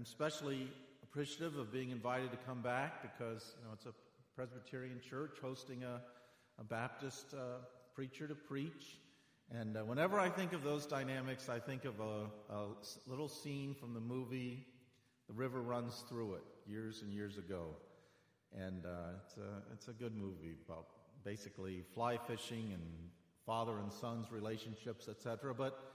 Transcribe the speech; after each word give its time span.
I'm 0.00 0.06
especially 0.06 0.66
appreciative 1.02 1.58
of 1.58 1.70
being 1.70 1.90
invited 1.90 2.30
to 2.30 2.38
come 2.38 2.62
back 2.62 3.02
because 3.02 3.54
you 3.58 3.66
know 3.66 3.74
it's 3.74 3.84
a 3.84 3.92
Presbyterian 4.34 4.98
church 4.98 5.36
hosting 5.42 5.84
a, 5.84 6.00
a 6.58 6.64
Baptist 6.64 7.34
uh, 7.34 7.58
preacher 7.94 8.26
to 8.26 8.34
preach. 8.34 8.96
And 9.50 9.76
uh, 9.76 9.80
whenever 9.80 10.18
I 10.18 10.30
think 10.30 10.54
of 10.54 10.64
those 10.64 10.86
dynamics, 10.86 11.50
I 11.50 11.58
think 11.58 11.84
of 11.84 12.00
a, 12.00 12.30
a, 12.50 12.68
little 13.06 13.28
scene 13.28 13.74
from 13.74 13.92
the 13.92 14.00
movie 14.00 14.64
The 15.28 15.34
River 15.34 15.60
Runs 15.60 16.02
Through 16.08 16.36
It 16.36 16.44
years 16.66 17.02
and 17.02 17.12
years 17.12 17.36
ago. 17.36 17.76
And 18.58 18.86
uh, 18.86 19.18
it's, 19.22 19.36
a, 19.36 19.62
it's 19.74 19.88
a 19.88 19.92
good 19.92 20.16
movie 20.16 20.56
about 20.66 20.86
basically 21.26 21.84
fly 21.92 22.16
fishing 22.26 22.70
and 22.72 22.82
father 23.44 23.76
and 23.76 23.92
son's 23.92 24.32
relationships, 24.32 25.08
etc. 25.10 25.52
But 25.54 25.89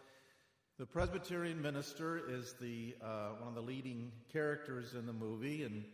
the 0.78 0.86
Presbyterian 0.86 1.62
minister 1.62 2.22
is 2.30 2.54
the, 2.60 2.96
uh, 3.02 3.30
one 3.40 3.48
of 3.48 3.56
the 3.56 3.62
leading 3.62 4.12
characters 4.34 4.94
in 4.94 5.06
the 5.06 5.14
movie, 5.14 5.64
and 5.64 5.86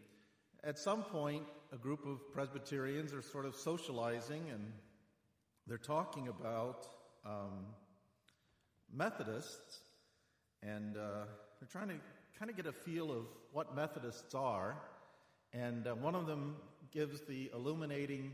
at 0.63 0.79
some 0.79 1.03
point, 1.03 1.43
a 1.71 1.77
group 1.77 2.05
of 2.07 2.33
Presbyterians 2.33 3.13
are 3.13 3.21
sort 3.21 3.45
of 3.45 3.55
socializing 3.55 4.43
and 4.51 4.71
they're 5.67 5.77
talking 5.77 6.27
about 6.27 6.87
um, 7.25 7.65
Methodists, 8.91 9.81
and 10.63 10.97
uh, 10.97 11.25
they're 11.59 11.69
trying 11.71 11.89
to 11.89 11.95
kind 12.37 12.49
of 12.49 12.57
get 12.57 12.65
a 12.65 12.71
feel 12.71 13.11
of 13.11 13.25
what 13.53 13.75
Methodists 13.75 14.33
are. 14.33 14.75
And 15.53 15.85
uh, 15.85 15.93
one 15.93 16.15
of 16.15 16.25
them 16.25 16.55
gives 16.91 17.21
the 17.21 17.51
illuminating 17.53 18.33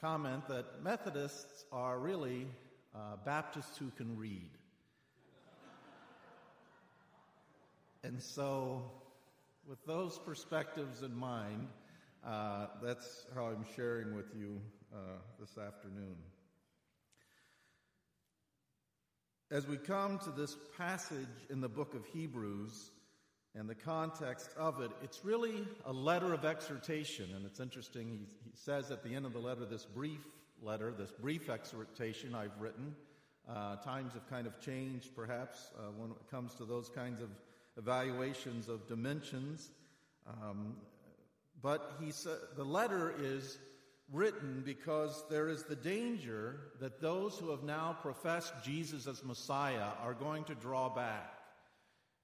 comment 0.00 0.48
that 0.48 0.82
Methodists 0.82 1.64
are 1.70 1.98
really 1.98 2.46
uh, 2.94 3.16
Baptists 3.24 3.76
who 3.76 3.90
can 3.90 4.16
read. 4.16 4.50
And 8.04 8.22
so, 8.22 8.82
with 9.66 9.82
those 9.86 10.18
perspectives 10.18 11.00
in 11.00 11.16
mind, 11.16 11.68
uh, 12.22 12.66
that's 12.82 13.24
how 13.34 13.46
I'm 13.46 13.64
sharing 13.74 14.14
with 14.14 14.26
you 14.38 14.60
uh, 14.94 14.98
this 15.40 15.56
afternoon. 15.56 16.16
As 19.50 19.66
we 19.66 19.78
come 19.78 20.18
to 20.18 20.30
this 20.30 20.54
passage 20.76 21.46
in 21.48 21.62
the 21.62 21.68
book 21.68 21.94
of 21.94 22.04
Hebrews 22.04 22.90
and 23.54 23.70
the 23.70 23.74
context 23.74 24.50
of 24.58 24.82
it, 24.82 24.90
it's 25.02 25.24
really 25.24 25.66
a 25.86 25.92
letter 25.92 26.34
of 26.34 26.44
exhortation. 26.44 27.30
And 27.34 27.46
it's 27.46 27.58
interesting, 27.58 28.10
he, 28.10 28.18
he 28.44 28.50
says 28.52 28.90
at 28.90 29.02
the 29.02 29.14
end 29.14 29.24
of 29.24 29.32
the 29.32 29.38
letter, 29.38 29.64
this 29.64 29.86
brief 29.86 30.26
letter, 30.62 30.92
this 30.92 31.10
brief 31.22 31.48
exhortation 31.48 32.34
I've 32.34 32.60
written. 32.60 32.94
Uh, 33.48 33.76
times 33.76 34.12
have 34.12 34.28
kind 34.28 34.46
of 34.46 34.60
changed, 34.60 35.16
perhaps, 35.16 35.70
uh, 35.78 35.90
when 35.96 36.10
it 36.10 36.30
comes 36.30 36.52
to 36.56 36.66
those 36.66 36.90
kinds 36.90 37.22
of 37.22 37.30
evaluations 37.76 38.68
of 38.68 38.86
dimensions. 38.86 39.70
Um, 40.26 40.76
but 41.62 41.96
he 42.00 42.10
said 42.12 42.36
the 42.56 42.64
letter 42.64 43.14
is 43.18 43.58
written 44.12 44.62
because 44.64 45.24
there 45.30 45.48
is 45.48 45.64
the 45.64 45.76
danger 45.76 46.60
that 46.80 47.00
those 47.00 47.38
who 47.38 47.50
have 47.50 47.62
now 47.62 47.96
professed 48.02 48.52
Jesus 48.62 49.06
as 49.06 49.24
Messiah 49.24 49.88
are 50.02 50.14
going 50.14 50.44
to 50.44 50.54
draw 50.54 50.88
back 50.88 51.34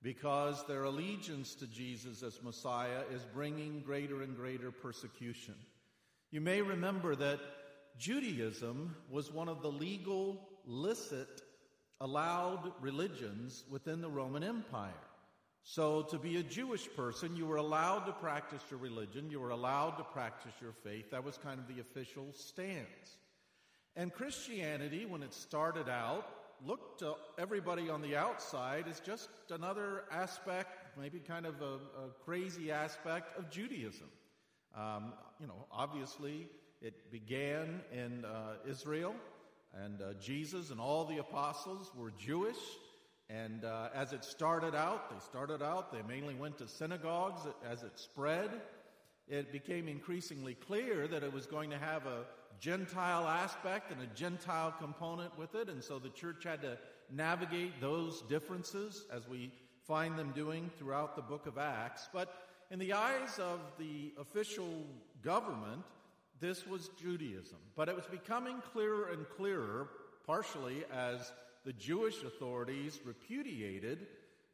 because 0.02 0.64
their 0.66 0.84
allegiance 0.84 1.54
to 1.56 1.66
Jesus 1.66 2.22
as 2.22 2.42
Messiah 2.42 3.02
is 3.12 3.22
bringing 3.34 3.80
greater 3.80 4.22
and 4.22 4.36
greater 4.36 4.70
persecution. 4.70 5.54
You 6.30 6.40
may 6.40 6.62
remember 6.62 7.14
that 7.16 7.40
Judaism 7.98 8.94
was 9.10 9.32
one 9.32 9.48
of 9.48 9.62
the 9.62 9.70
legal, 9.70 10.48
licit, 10.64 11.42
allowed 12.00 12.72
religions 12.80 13.64
within 13.68 14.00
the 14.00 14.08
Roman 14.08 14.42
Empire. 14.42 14.92
So, 15.62 16.02
to 16.02 16.18
be 16.18 16.38
a 16.38 16.42
Jewish 16.42 16.88
person, 16.96 17.36
you 17.36 17.46
were 17.46 17.56
allowed 17.56 18.06
to 18.06 18.12
practice 18.12 18.62
your 18.70 18.80
religion, 18.80 19.30
you 19.30 19.40
were 19.40 19.50
allowed 19.50 19.98
to 19.98 20.04
practice 20.04 20.54
your 20.60 20.72
faith. 20.72 21.10
That 21.10 21.22
was 21.22 21.38
kind 21.38 21.60
of 21.60 21.68
the 21.68 21.80
official 21.80 22.26
stance. 22.32 23.18
And 23.94 24.12
Christianity, 24.12 25.04
when 25.04 25.22
it 25.22 25.34
started 25.34 25.88
out, 25.88 26.26
looked 26.64 27.00
to 27.00 27.14
everybody 27.38 27.88
on 27.88 28.02
the 28.02 28.16
outside 28.16 28.86
as 28.88 29.00
just 29.00 29.28
another 29.50 30.04
aspect, 30.10 30.98
maybe 30.98 31.18
kind 31.18 31.46
of 31.46 31.60
a, 31.60 31.74
a 31.74 32.08
crazy 32.24 32.70
aspect 32.70 33.38
of 33.38 33.50
Judaism. 33.50 34.08
Um, 34.76 35.12
you 35.40 35.46
know, 35.46 35.66
obviously, 35.72 36.48
it 36.80 37.10
began 37.10 37.80
in 37.92 38.24
uh, 38.24 38.54
Israel, 38.68 39.14
and 39.74 40.00
uh, 40.00 40.14
Jesus 40.20 40.70
and 40.70 40.80
all 40.80 41.04
the 41.04 41.18
apostles 41.18 41.90
were 41.96 42.12
Jewish. 42.18 42.56
And 43.30 43.64
uh, 43.64 43.90
as 43.94 44.12
it 44.12 44.24
started 44.24 44.74
out, 44.74 45.08
they 45.10 45.20
started 45.20 45.62
out, 45.62 45.92
they 45.92 46.02
mainly 46.02 46.34
went 46.34 46.58
to 46.58 46.66
synagogues. 46.66 47.42
As 47.64 47.84
it 47.84 47.96
spread, 47.98 48.50
it 49.28 49.52
became 49.52 49.86
increasingly 49.86 50.54
clear 50.54 51.06
that 51.06 51.22
it 51.22 51.32
was 51.32 51.46
going 51.46 51.70
to 51.70 51.78
have 51.78 52.06
a 52.06 52.24
Gentile 52.58 53.28
aspect 53.28 53.92
and 53.92 54.02
a 54.02 54.14
Gentile 54.14 54.74
component 54.80 55.38
with 55.38 55.54
it. 55.54 55.68
And 55.68 55.82
so 55.82 56.00
the 56.00 56.08
church 56.08 56.42
had 56.44 56.60
to 56.62 56.76
navigate 57.10 57.80
those 57.80 58.22
differences 58.22 59.06
as 59.12 59.28
we 59.28 59.52
find 59.86 60.18
them 60.18 60.32
doing 60.34 60.68
throughout 60.76 61.14
the 61.14 61.22
book 61.22 61.46
of 61.46 61.56
Acts. 61.56 62.08
But 62.12 62.34
in 62.70 62.80
the 62.80 62.92
eyes 62.92 63.38
of 63.38 63.60
the 63.78 64.12
official 64.20 64.84
government, 65.22 65.84
this 66.40 66.66
was 66.66 66.90
Judaism. 67.00 67.58
But 67.76 67.88
it 67.88 67.94
was 67.94 68.06
becoming 68.06 68.60
clearer 68.72 69.10
and 69.12 69.28
clearer, 69.36 69.88
partially 70.26 70.84
as 70.92 71.32
the 71.64 71.72
Jewish 71.72 72.22
authorities 72.22 73.00
repudiated 73.04 74.06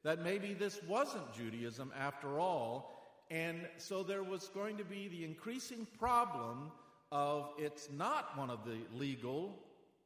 that 0.03 0.22
maybe 0.22 0.55
this 0.55 0.81
wasn't 0.89 1.34
Judaism 1.34 1.93
after 1.99 2.39
all. 2.39 2.93
And 3.31 3.67
so 3.78 4.03
there 4.03 4.22
was 4.22 4.49
going 4.49 4.77
to 4.78 4.84
be 4.84 5.09
the 5.09 5.25
increasing 5.25 5.87
problem 5.99 6.71
of 7.11 7.50
it's 7.59 7.89
not 7.91 8.37
one 8.37 8.50
of 8.50 8.61
the 8.65 8.78
legal, 8.97 9.59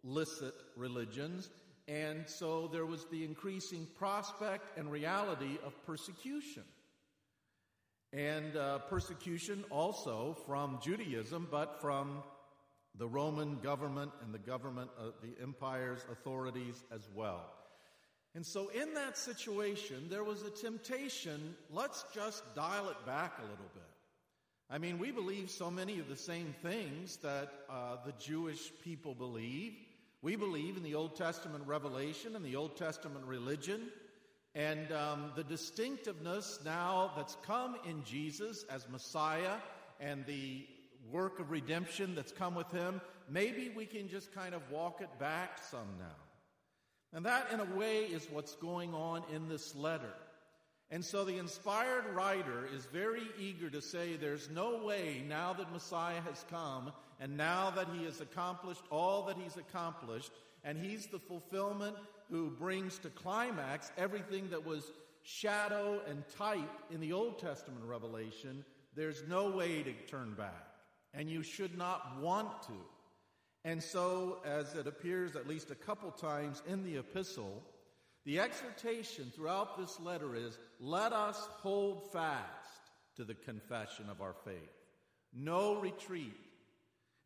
licit 0.03 0.55
religions. 0.77 1.51
And 1.89 2.29
so 2.29 2.69
there 2.73 2.87
was 2.87 3.07
the 3.07 3.25
increasing 3.25 3.87
prospect 3.99 4.79
and 4.79 4.91
reality 4.91 5.59
of 5.65 5.75
persecution. 5.85 6.63
And 8.13 8.57
uh, 8.57 8.79
persecution 8.79 9.65
also 9.71 10.37
from 10.47 10.79
Judaism, 10.83 11.47
but 11.51 11.81
from 11.81 12.23
the 12.97 13.09
Roman 13.09 13.59
government 13.61 14.13
and 14.23 14.35
the 14.35 14.39
government, 14.39 14.91
of 14.99 15.15
the 15.23 15.41
empire's 15.43 16.05
authorities 16.11 16.83
as 16.93 17.09
well. 17.15 17.45
And 18.35 18.47
so, 18.47 18.69
in 18.69 18.95
that 18.95 19.19
situation, 19.19 20.07
there 20.09 20.23
was 20.23 20.43
a 20.43 20.51
temptation 20.51 21.55
let's 21.71 22.05
just 22.15 22.55
dial 22.55 22.89
it 22.89 23.07
back 23.07 23.39
a 23.39 23.43
little 23.43 23.71
bit. 23.75 23.83
I 24.73 24.79
mean, 24.79 25.01
we 25.01 25.11
believe 25.11 25.51
so 25.51 25.69
many 25.69 25.99
of 25.99 26.09
the 26.09 26.17
same 26.17 26.55
things 26.63 27.17
that 27.19 27.53
uh, 27.69 27.97
the 28.07 28.13
Jewish 28.21 28.71
people 28.85 29.17
believe. 29.17 29.73
We 30.23 30.37
believe 30.37 30.77
in 30.77 30.85
the 30.85 30.95
Old 30.95 31.17
Testament 31.17 31.67
revelation 31.67 32.37
and 32.37 32.45
the 32.45 32.55
Old 32.55 32.77
Testament 32.77 33.25
religion. 33.25 33.89
And 34.55 34.93
um, 34.93 35.33
the 35.35 35.43
distinctiveness 35.43 36.61
now 36.65 37.11
that's 37.17 37.37
come 37.43 37.77
in 37.85 38.05
Jesus 38.05 38.65
as 38.71 38.89
Messiah 38.89 39.57
and 39.99 40.25
the 40.27 40.67
work 41.13 41.41
of 41.41 41.51
redemption 41.51 42.15
that's 42.15 42.33
come 42.33 42.55
with 42.55 42.71
him, 42.71 43.01
maybe 43.29 43.71
we 43.75 43.87
can 43.87 44.09
just 44.09 44.35
kind 44.35 44.55
of 44.55 44.63
walk 44.71 45.01
it 45.01 45.19
back 45.19 45.59
some 45.71 45.89
now. 45.99 46.07
And 47.13 47.27
that, 47.27 47.49
in 47.53 47.61
a 47.61 47.77
way, 47.77 48.05
is 48.05 48.29
what's 48.31 48.55
going 48.57 48.95
on 48.95 49.23
in 49.35 49.49
this 49.49 49.75
letter. 49.75 50.15
And 50.93 51.05
so 51.05 51.25
the 51.25 51.39
inspired 51.39 52.05
writer 52.15 52.69
is 52.75 52.85
very 52.87 53.23
eager 53.39 53.71
to 53.71 53.81
say 53.81 54.17
there's 54.17 54.51
no 54.51 54.85
way 54.85 55.23
now 55.29 55.53
that 55.53 55.73
Messiah 55.73 56.21
has 56.23 56.45
come 56.51 56.93
and 57.21 57.37
now 57.37 57.71
that 57.71 57.89
he 57.95 58.05
has 58.05 58.21
accomplished 58.21 58.83
all 58.91 59.23
that 59.27 59.37
he's 59.37 59.57
accomplished, 59.57 60.33
and 60.65 60.79
he's 60.79 61.07
the 61.07 61.19
fulfillment 61.19 61.97
who 62.31 62.51
brings 62.51 62.99
to 62.99 63.11
climax 63.11 63.93
everything 63.99 64.49
that 64.51 64.65
was 64.65 64.91
shadow 65.23 66.01
and 66.09 66.25
type 66.37 66.71
in 66.91 66.99
the 67.01 67.13
Old 67.13 67.39
Testament 67.39 67.85
revelation, 67.85 68.65
there's 68.97 69.23
no 69.29 69.51
way 69.51 69.83
to 69.83 69.93
turn 70.09 70.35
back 70.35 70.70
and 71.15 71.31
you 71.31 71.43
should 71.43 71.77
not 71.77 72.21
want 72.21 72.63
to. 72.65 72.73
And 73.65 73.83
so, 73.83 74.39
as 74.45 74.75
it 74.75 74.87
appears 74.87 75.37
at 75.37 75.49
least 75.49 75.71
a 75.71 75.75
couple 75.75 76.11
times 76.11 76.63
in 76.67 76.83
the 76.83 76.97
epistle, 76.97 77.63
the 78.25 78.41
exhortation 78.41 79.33
throughout 79.35 79.77
this 79.77 79.99
letter 80.01 80.35
is 80.35 80.59
let 80.79 81.13
us 81.13 81.37
hold 81.59 82.11
fast 82.13 82.47
to 83.17 83.25
the 83.25 83.35
confession 83.35 84.07
of 84.11 84.21
our 84.21 84.35
faith. 84.45 84.55
No 85.35 85.81
retreat. 85.81 86.37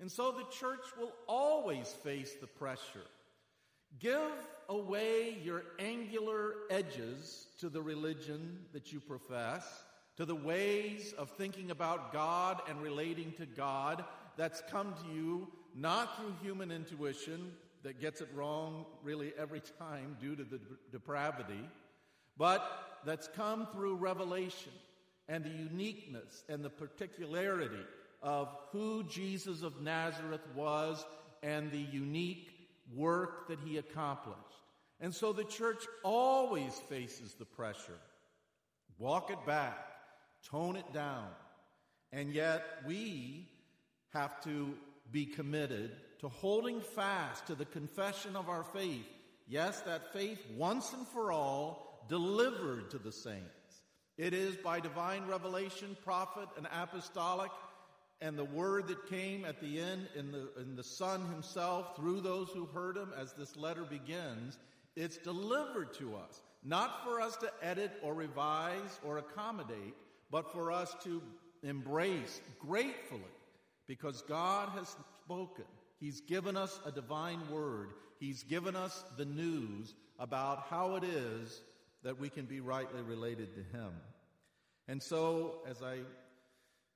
And 0.01 0.11
so 0.11 0.33
the 0.33 0.45
church 0.59 0.85
will 0.99 1.13
always 1.29 1.89
face 2.03 2.35
the 2.41 2.47
pressure. 2.47 3.07
Give 4.01 4.33
away 4.69 5.39
your 5.43 5.63
angular 5.79 6.55
edges 6.69 7.47
to 7.61 7.69
the 7.69 7.83
religion 7.83 8.59
that 8.73 8.93
you 8.93 9.01
profess 9.01 9.65
to 10.17 10.25
the 10.25 10.35
ways 10.35 11.13
of 11.19 11.31
thinking 11.31 11.71
about 11.71 12.13
God 12.13 12.61
and 12.69 12.81
relating 12.81 13.33
to 13.33 13.47
God 13.47 14.05
that's 14.37 14.63
come 14.71 14.95
to 15.03 15.15
you 15.15 15.49
not 15.75 16.17
through 16.17 16.35
human 16.43 16.71
intuition 16.71 17.53
that 17.83 18.01
gets 18.01 18.21
it 18.21 18.29
wrong 18.35 18.87
really 19.03 19.33
every 19.39 19.61
time 19.79 20.17
due 20.21 20.37
to 20.37 20.45
the 20.45 20.61
depravity, 20.93 21.69
but 22.37 22.65
that's 23.05 23.29
come 23.29 23.67
through 23.73 23.97
revelation. 23.97 24.73
and 25.29 25.45
the 25.45 25.51
uniqueness 25.51 26.45
and 26.49 26.65
the 26.65 26.71
particularity 26.71 27.85
of 28.23 28.49
who 28.73 29.05
Jesus 29.05 29.63
of 29.63 29.81
Nazareth 29.81 30.47
was 30.55 31.05
and 31.43 31.71
the 31.71 31.79
unique 31.79 32.51
work 32.95 33.49
that 33.49 33.59
he 33.65 33.79
accomplished. 33.79 34.39
And 35.01 35.15
so 35.15 35.33
the 35.33 35.45
church 35.45 35.85
always 36.03 36.75
faces 36.89 37.35
the 37.35 37.45
pressure. 37.45 37.99
Walk 38.99 39.31
it 39.31 39.45
back, 39.47 39.79
tone 40.51 40.77
it 40.77 40.93
down. 40.93 41.29
And 42.13 42.33
yet 42.33 42.63
we 42.87 43.49
have 44.13 44.41
to 44.45 44.75
be 45.11 45.27
committed 45.27 45.91
to 46.21 46.29
holding 46.29 46.81
fast 46.81 47.47
to 47.49 47.55
the 47.55 47.65
confession 47.65 48.37
of 48.37 48.49
our 48.49 48.65
faith. 48.65 49.07
Yes, 49.49 49.81
that 49.83 50.13
faith 50.13 50.39
once 50.57 50.93
and 50.93 51.07
for 51.09 51.33
all 51.33 52.05
delivered 52.09 52.91
to 52.91 52.99
the 52.99 53.13
saints. 53.13 53.83
It 54.17 54.33
is 54.33 54.57
by 54.57 54.81
divine 54.81 55.27
revelation, 55.27 55.97
prophet, 56.05 56.49
and 56.57 56.67
apostolic, 56.73 57.51
and 58.21 58.39
the 58.39 58.45
word 58.45 58.87
that 58.89 59.09
came 59.09 59.45
at 59.45 59.61
the 59.61 59.81
end 59.81 60.09
in 60.15 60.31
the, 60.31 60.49
in 60.61 60.77
the 60.77 60.85
Son 60.85 61.27
himself 61.27 61.97
through 61.97 62.21
those 62.21 62.49
who 62.51 62.65
heard 62.67 62.97
him 62.97 63.13
as 63.21 63.33
this 63.33 63.57
letter 63.57 63.83
begins. 63.83 64.57
It's 64.97 65.19
delivered 65.19 65.93
to 65.95 66.15
us, 66.15 66.41
not 66.63 67.03
for 67.05 67.21
us 67.21 67.37
to 67.39 67.51
edit 67.61 67.93
or 68.03 68.15
revise 68.15 69.01
or 69.05 69.19
accommodate, 69.19 69.95
but 70.31 70.53
for 70.53 70.73
us 70.73 70.95
to 71.05 71.23
embrace 71.63 72.41
gratefully 72.59 73.21
because 73.87 74.23
God 74.23 74.69
has 74.71 74.95
spoken. 75.25 75.65
He's 76.01 76.21
given 76.21 76.57
us 76.57 76.81
a 76.85 76.93
divine 76.93 77.41
word. 77.51 77.91
He's 78.19 78.43
given 78.43 78.77
us 78.77 79.05
the 79.17 79.25
news 79.25 79.95
about 80.19 80.67
how 80.69 80.97
it 80.97 81.05
is 81.05 81.63
that 82.03 82.19
we 82.19 82.29
can 82.29 82.45
be 82.45 82.61
rightly 82.61 83.03
related 83.03 83.55
to 83.55 83.77
Him. 83.77 83.91
And 84.89 85.03
so, 85.03 85.61
as 85.69 85.83
I 85.83 86.01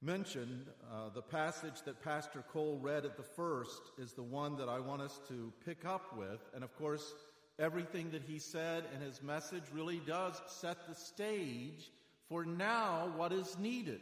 mentioned, 0.02 0.66
uh, 0.92 1.08
the 1.14 1.22
passage 1.22 1.82
that 1.84 2.02
Pastor 2.02 2.44
Cole 2.52 2.78
read 2.80 3.04
at 3.04 3.16
the 3.16 3.22
first 3.22 3.80
is 3.98 4.12
the 4.12 4.22
one 4.22 4.56
that 4.56 4.68
I 4.68 4.78
want 4.78 5.02
us 5.02 5.18
to 5.28 5.52
pick 5.64 5.84
up 5.84 6.16
with. 6.16 6.40
And 6.54 6.62
of 6.62 6.76
course, 6.76 7.14
everything 7.58 8.10
that 8.10 8.22
he 8.22 8.38
said 8.38 8.84
in 8.94 9.00
his 9.00 9.22
message 9.22 9.64
really 9.72 10.00
does 10.06 10.40
set 10.46 10.86
the 10.86 10.94
stage 10.94 11.90
for 12.28 12.44
now 12.44 13.10
what 13.16 13.32
is 13.32 13.58
needed. 13.58 14.00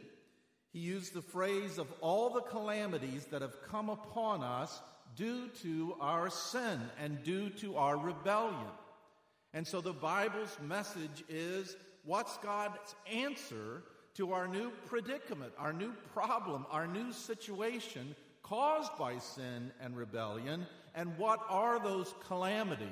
He 0.73 0.79
used 0.79 1.13
the 1.13 1.21
phrase 1.21 1.77
of 1.77 1.87
all 2.01 2.29
the 2.29 2.41
calamities 2.41 3.25
that 3.25 3.41
have 3.41 3.61
come 3.63 3.89
upon 3.89 4.43
us 4.43 4.81
due 5.15 5.47
to 5.61 5.95
our 6.01 6.29
sin 6.29 6.79
and 7.01 7.23
due 7.23 7.49
to 7.49 7.77
our 7.77 7.97
rebellion. 7.97 8.67
And 9.53 9.65
so 9.65 9.81
the 9.81 9.93
Bible's 9.93 10.55
message 10.61 11.23
is 11.29 11.75
what's 12.03 12.37
God's 12.37 12.95
answer 13.11 13.83
to 14.15 14.33
our 14.33 14.47
new 14.47 14.71
predicament, 14.85 15.53
our 15.57 15.73
new 15.73 15.93
problem, 16.13 16.65
our 16.69 16.87
new 16.87 17.11
situation 17.13 18.15
caused 18.43 18.95
by 18.97 19.17
sin 19.17 19.71
and 19.81 19.95
rebellion, 19.95 20.65
and 20.95 21.17
what 21.17 21.39
are 21.49 21.79
those 21.79 22.13
calamities 22.27 22.87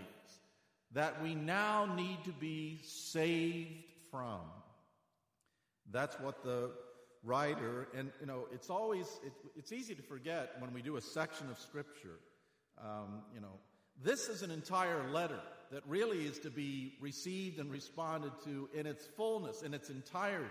that 0.91 1.21
we 1.21 1.33
now 1.35 1.85
need 1.95 2.17
to 2.25 2.31
be 2.31 2.79
saved 2.83 3.83
from? 4.11 4.39
That's 5.91 6.19
what 6.19 6.43
the 6.43 6.71
writer, 7.23 7.87
and 7.95 8.11
you 8.19 8.27
know, 8.27 8.47
it's 8.51 8.69
always, 8.69 9.19
it, 9.25 9.33
it's 9.55 9.71
easy 9.71 9.95
to 9.95 10.01
forget 10.01 10.53
when 10.59 10.73
we 10.73 10.81
do 10.81 10.97
a 10.97 11.01
section 11.01 11.49
of 11.49 11.59
Scripture, 11.59 12.19
um, 12.81 13.21
you 13.33 13.41
know, 13.41 13.59
this 14.03 14.27
is 14.27 14.41
an 14.41 14.51
entire 14.51 15.09
letter 15.11 15.39
that 15.71 15.81
really 15.87 16.25
is 16.25 16.37
to 16.39 16.49
be 16.49 16.93
received 16.99 17.59
and 17.59 17.71
responded 17.71 18.31
to 18.43 18.69
in 18.73 18.85
its 18.85 19.05
fullness, 19.05 19.61
in 19.61 19.73
its 19.73 19.89
entirety. 19.89 20.49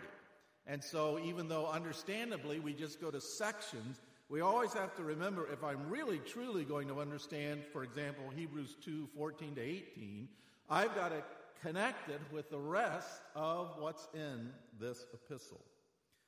And 0.66 0.82
so, 0.82 1.18
even 1.18 1.48
though 1.48 1.66
understandably 1.66 2.58
we 2.58 2.72
just 2.72 3.00
go 3.00 3.10
to 3.10 3.20
sections, 3.20 4.00
we 4.30 4.40
always 4.40 4.72
have 4.72 4.96
to 4.96 5.04
remember 5.04 5.46
if 5.52 5.62
I'm 5.62 5.90
really 5.90 6.18
truly 6.18 6.64
going 6.64 6.88
to 6.88 7.00
understand, 7.00 7.62
for 7.72 7.84
example, 7.84 8.24
Hebrews 8.34 8.76
2 8.82 9.08
14 9.14 9.56
to 9.56 9.60
18, 9.60 10.28
I've 10.70 10.94
got 10.94 11.10
to 11.10 11.22
connect 11.62 12.08
it 12.08 12.20
with 12.32 12.50
the 12.50 12.58
rest 12.58 13.20
of 13.34 13.74
what's 13.78 14.08
in 14.14 14.50
this 14.80 15.04
epistle. 15.12 15.64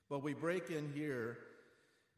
But 0.08 0.22
we 0.22 0.34
break 0.34 0.70
in 0.70 0.92
here, 0.94 1.38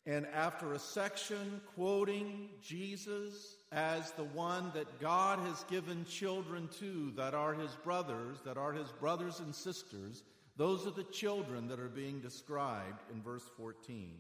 and 0.07 0.27
after 0.27 0.73
a 0.73 0.79
section 0.79 1.61
quoting 1.75 2.49
Jesus 2.63 3.57
as 3.73 4.13
the 4.13 4.25
one 4.25 4.71
that 4.75 5.01
God 5.01 5.39
has 5.41 5.65
given 5.65 6.05
children 6.05 6.69
to 6.79 7.13
that 7.17 7.35
are 7.35 7.55
his 7.55 7.75
brothers, 7.85 8.39
that 8.45 8.57
are 8.57 8.73
his 8.73 8.91
brothers 8.93 9.41
and 9.41 9.55
sisters, 9.55 10.23
those 10.57 10.87
are 10.87 10.93
the 10.93 11.05
children 11.05 11.69
that 11.69 11.79
are 11.79 11.89
being 11.89 12.21
described 12.21 13.01
in 13.13 13.23
verse 13.23 13.45
14. 13.57 14.13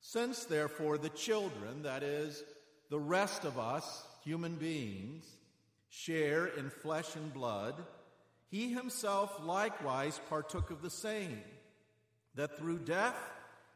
Since, 0.00 0.44
therefore, 0.44 0.98
the 0.98 1.08
children, 1.10 1.82
that 1.82 2.02
is, 2.02 2.44
the 2.90 2.98
rest 2.98 3.44
of 3.44 3.58
us, 3.58 4.04
human 4.24 4.54
beings, 4.54 5.24
share 5.88 6.46
in 6.46 6.70
flesh 6.70 7.16
and 7.16 7.32
blood, 7.32 7.74
he 8.50 8.72
himself 8.72 9.40
likewise 9.44 10.20
partook 10.28 10.70
of 10.70 10.82
the 10.82 10.90
same, 10.90 11.40
that 12.34 12.58
through 12.58 12.78
death 12.78 13.16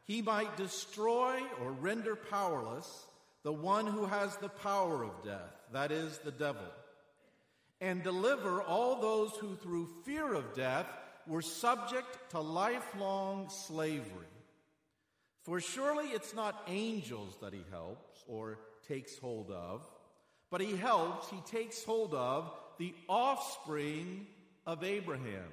he 0.05 0.21
might 0.21 0.57
destroy 0.57 1.41
or 1.61 1.71
render 1.71 2.15
powerless 2.15 3.05
the 3.43 3.51
one 3.51 3.87
who 3.87 4.05
has 4.05 4.35
the 4.37 4.49
power 4.49 5.03
of 5.03 5.23
death, 5.23 5.53
that 5.73 5.91
is, 5.91 6.17
the 6.19 6.31
devil, 6.31 6.61
and 7.79 8.03
deliver 8.03 8.61
all 8.61 9.01
those 9.01 9.31
who 9.37 9.55
through 9.55 9.89
fear 10.05 10.33
of 10.33 10.53
death 10.53 10.87
were 11.27 11.41
subject 11.41 12.29
to 12.29 12.39
lifelong 12.39 13.49
slavery. 13.49 14.27
For 15.43 15.59
surely 15.59 16.09
it's 16.09 16.35
not 16.35 16.63
angels 16.67 17.35
that 17.41 17.53
he 17.53 17.63
helps 17.71 18.23
or 18.27 18.59
takes 18.87 19.17
hold 19.17 19.49
of, 19.49 19.81
but 20.51 20.61
he 20.61 20.75
helps, 20.75 21.29
he 21.29 21.39
takes 21.45 21.83
hold 21.83 22.13
of 22.13 22.51
the 22.77 22.93
offspring 23.07 24.27
of 24.65 24.83
Abraham. 24.83 25.49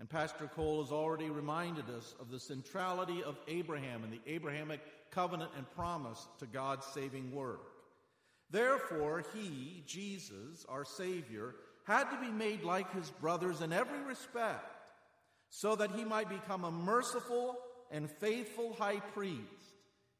And 0.00 0.08
Pastor 0.08 0.50
Cole 0.54 0.82
has 0.82 0.92
already 0.92 1.30
reminded 1.30 1.88
us 1.88 2.14
of 2.20 2.30
the 2.30 2.40
centrality 2.40 3.22
of 3.22 3.38
Abraham 3.48 4.02
and 4.04 4.12
the 4.12 4.20
Abrahamic 4.26 4.80
covenant 5.10 5.50
and 5.56 5.70
promise 5.70 6.26
to 6.40 6.46
God's 6.46 6.86
saving 6.86 7.32
work. 7.32 7.60
Therefore, 8.50 9.24
he, 9.34 9.82
Jesus, 9.86 10.66
our 10.68 10.84
Savior, 10.84 11.54
had 11.84 12.04
to 12.10 12.20
be 12.20 12.30
made 12.30 12.62
like 12.62 12.92
his 12.92 13.10
brothers 13.10 13.60
in 13.60 13.72
every 13.72 14.00
respect 14.02 14.64
so 15.50 15.76
that 15.76 15.92
he 15.92 16.04
might 16.04 16.28
become 16.28 16.64
a 16.64 16.70
merciful 16.70 17.56
and 17.90 18.10
faithful 18.10 18.74
high 18.74 18.98
priest 18.98 19.40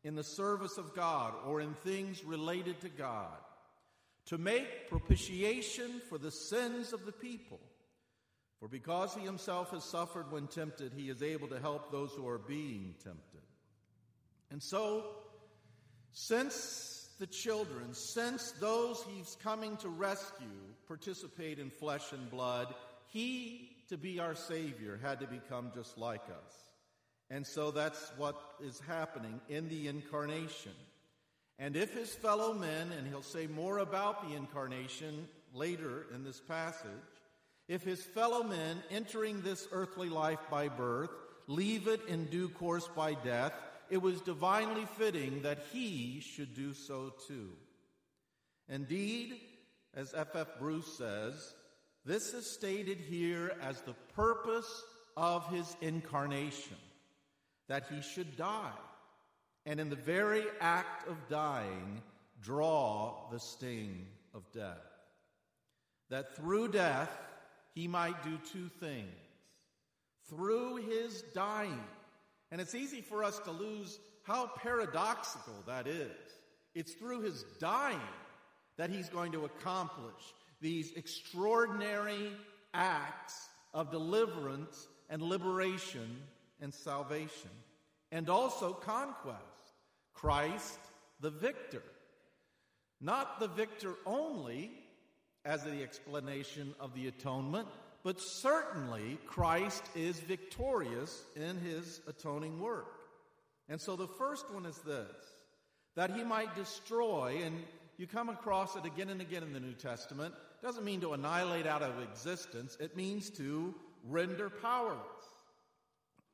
in 0.04 0.14
the 0.14 0.22
service 0.22 0.78
of 0.78 0.94
God 0.94 1.34
or 1.46 1.60
in 1.60 1.74
things 1.74 2.24
related 2.24 2.80
to 2.82 2.88
God, 2.88 3.36
to 4.26 4.38
make 4.38 4.88
propitiation 4.88 6.00
for 6.08 6.18
the 6.18 6.30
sins 6.30 6.92
of 6.92 7.04
the 7.04 7.12
people. 7.12 7.58
For 8.60 8.68
because 8.68 9.14
he 9.14 9.20
himself 9.20 9.70
has 9.72 9.84
suffered 9.84 10.30
when 10.30 10.46
tempted, 10.46 10.92
he 10.96 11.10
is 11.10 11.22
able 11.22 11.48
to 11.48 11.60
help 11.60 11.90
those 11.90 12.12
who 12.12 12.26
are 12.28 12.38
being 12.38 12.94
tempted. 13.02 13.42
And 14.50 14.62
so, 14.62 15.04
since 16.12 17.08
the 17.18 17.26
children, 17.26 17.94
since 17.94 18.52
those 18.52 19.04
he's 19.10 19.36
coming 19.42 19.76
to 19.78 19.88
rescue 19.88 20.46
participate 20.86 21.58
in 21.58 21.70
flesh 21.70 22.12
and 22.12 22.30
blood, 22.30 22.74
he 23.06 23.70
to 23.88 23.96
be 23.96 24.20
our 24.20 24.34
Savior 24.34 24.98
had 25.02 25.20
to 25.20 25.26
become 25.26 25.70
just 25.74 25.98
like 25.98 26.24
us. 26.28 26.64
And 27.30 27.46
so 27.46 27.70
that's 27.70 28.12
what 28.16 28.40
is 28.62 28.80
happening 28.86 29.40
in 29.48 29.68
the 29.68 29.88
incarnation. 29.88 30.72
And 31.58 31.76
if 31.76 31.94
his 31.94 32.12
fellow 32.12 32.52
men, 32.52 32.92
and 32.92 33.06
he'll 33.06 33.22
say 33.22 33.46
more 33.46 33.78
about 33.78 34.28
the 34.28 34.36
incarnation 34.36 35.28
later 35.52 36.06
in 36.14 36.24
this 36.24 36.40
passage, 36.40 36.90
if 37.68 37.82
his 37.82 38.02
fellow 38.02 38.42
men 38.42 38.82
entering 38.90 39.40
this 39.40 39.66
earthly 39.72 40.08
life 40.08 40.40
by 40.50 40.68
birth 40.68 41.10
leave 41.46 41.88
it 41.88 42.00
in 42.08 42.26
due 42.26 42.48
course 42.48 42.88
by 42.96 43.14
death, 43.14 43.52
it 43.90 43.98
was 43.98 44.20
divinely 44.20 44.86
fitting 44.96 45.42
that 45.42 45.58
he 45.72 46.20
should 46.20 46.54
do 46.54 46.72
so 46.72 47.12
too. 47.26 47.50
Indeed, 48.68 49.40
as 49.94 50.14
F. 50.14 50.34
F. 50.34 50.48
Bruce 50.58 50.96
says, 50.96 51.54
this 52.04 52.34
is 52.34 52.50
stated 52.50 52.98
here 52.98 53.56
as 53.62 53.80
the 53.80 53.94
purpose 54.14 54.84
of 55.16 55.48
his 55.48 55.76
incarnation, 55.80 56.76
that 57.68 57.84
he 57.90 58.02
should 58.02 58.36
die, 58.36 58.72
and 59.64 59.80
in 59.80 59.88
the 59.88 59.96
very 59.96 60.44
act 60.60 61.08
of 61.08 61.16
dying, 61.28 62.02
draw 62.42 63.30
the 63.30 63.40
sting 63.40 64.06
of 64.34 64.42
death. 64.52 64.76
That 66.10 66.36
through 66.36 66.68
death, 66.68 67.10
he 67.74 67.88
might 67.88 68.22
do 68.22 68.38
two 68.52 68.68
things. 68.80 69.08
Through 70.28 70.76
his 70.76 71.22
dying, 71.34 71.84
and 72.50 72.60
it's 72.60 72.74
easy 72.74 73.02
for 73.02 73.24
us 73.24 73.38
to 73.40 73.50
lose 73.50 73.98
how 74.22 74.46
paradoxical 74.46 75.54
that 75.66 75.86
is. 75.86 76.10
It's 76.74 76.94
through 76.94 77.20
his 77.20 77.44
dying 77.60 78.00
that 78.78 78.90
he's 78.90 79.08
going 79.08 79.32
to 79.32 79.44
accomplish 79.44 80.34
these 80.60 80.92
extraordinary 80.92 82.32
acts 82.72 83.48
of 83.74 83.90
deliverance 83.90 84.88
and 85.10 85.20
liberation 85.20 86.22
and 86.60 86.72
salvation, 86.72 87.50
and 88.10 88.30
also 88.30 88.72
conquest. 88.72 89.40
Christ 90.14 90.78
the 91.20 91.30
victor. 91.30 91.82
Not 93.00 93.40
the 93.40 93.48
victor 93.48 93.94
only 94.06 94.70
as 95.44 95.62
the 95.62 95.82
explanation 95.82 96.74
of 96.80 96.94
the 96.94 97.08
atonement, 97.08 97.68
but 98.02 98.20
certainly 98.20 99.18
Christ 99.26 99.82
is 99.94 100.18
victorious 100.20 101.24
in 101.36 101.58
his 101.58 102.00
atoning 102.06 102.60
work. 102.60 102.86
And 103.68 103.80
so 103.80 103.96
the 103.96 104.08
first 104.08 104.52
one 104.52 104.66
is 104.66 104.78
this 104.78 105.08
that 105.96 106.10
he 106.10 106.24
might 106.24 106.56
destroy, 106.56 107.40
and 107.44 107.62
you 107.98 108.06
come 108.06 108.28
across 108.28 108.74
it 108.74 108.84
again 108.84 109.10
and 109.10 109.20
again 109.20 109.44
in 109.44 109.52
the 109.52 109.60
New 109.60 109.74
Testament, 109.74 110.34
doesn't 110.60 110.84
mean 110.84 111.00
to 111.02 111.12
annihilate 111.12 111.66
out 111.66 111.82
of 111.82 112.02
existence, 112.02 112.76
it 112.80 112.96
means 112.96 113.30
to 113.30 113.74
render 114.08 114.50
powerless. 114.50 114.98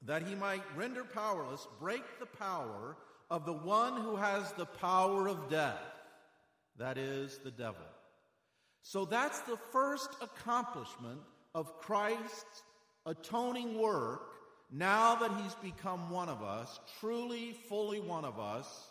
That 0.06 0.26
he 0.26 0.34
might 0.34 0.62
render 0.76 1.04
powerless, 1.04 1.66
break 1.78 2.02
the 2.20 2.26
power 2.26 2.96
of 3.30 3.44
the 3.44 3.52
one 3.52 4.00
who 4.00 4.16
has 4.16 4.50
the 4.52 4.64
power 4.64 5.28
of 5.28 5.50
death, 5.50 5.82
that 6.78 6.96
is, 6.96 7.38
the 7.44 7.50
devil. 7.50 7.84
So 8.82 9.04
that's 9.04 9.40
the 9.40 9.56
first 9.72 10.10
accomplishment 10.20 11.20
of 11.54 11.78
Christ's 11.78 12.62
atoning 13.06 13.78
work 13.78 14.22
now 14.72 15.16
that 15.16 15.32
he's 15.42 15.54
become 15.56 16.10
one 16.10 16.28
of 16.28 16.42
us, 16.42 16.78
truly, 17.00 17.52
fully 17.68 18.00
one 18.00 18.24
of 18.24 18.38
us, 18.38 18.90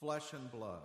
flesh 0.00 0.32
and 0.32 0.50
blood. 0.50 0.82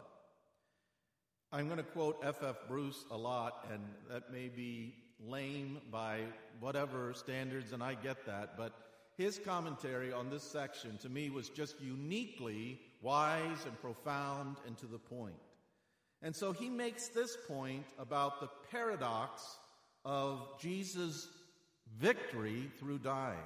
I'm 1.52 1.66
going 1.66 1.78
to 1.78 1.84
quote 1.84 2.20
F.F. 2.24 2.48
F. 2.48 2.56
Bruce 2.68 3.06
a 3.12 3.18
lot, 3.18 3.68
and 3.72 3.82
that 4.10 4.32
may 4.32 4.50
be 4.50 4.94
lame 5.20 5.80
by 5.92 6.22
whatever 6.60 7.14
standards, 7.14 7.74
and 7.74 7.84
I 7.84 7.96
get 7.96 8.26
that, 8.28 8.56
but 8.56 8.72
his 9.18 9.38
commentary 9.38 10.14
on 10.14 10.30
this 10.30 10.44
section 10.44 10.98
to 11.00 11.10
me 11.10 11.30
was 11.30 11.50
just 11.50 11.82
uniquely 11.82 12.80
wise 13.02 13.66
and 13.66 13.82
profound 13.82 14.58
and 14.66 14.78
to 14.78 14.86
the 14.86 15.00
point. 15.00 15.36
And 16.22 16.36
so 16.36 16.52
he 16.52 16.70
makes 16.70 17.08
this 17.08 17.38
point 17.48 17.86
about 17.98 18.42
the 18.42 18.50
paradox 18.72 19.42
of 20.04 20.60
Jesus' 20.60 21.28
victory 21.98 22.70
through 22.80 23.00
dying. 23.00 23.38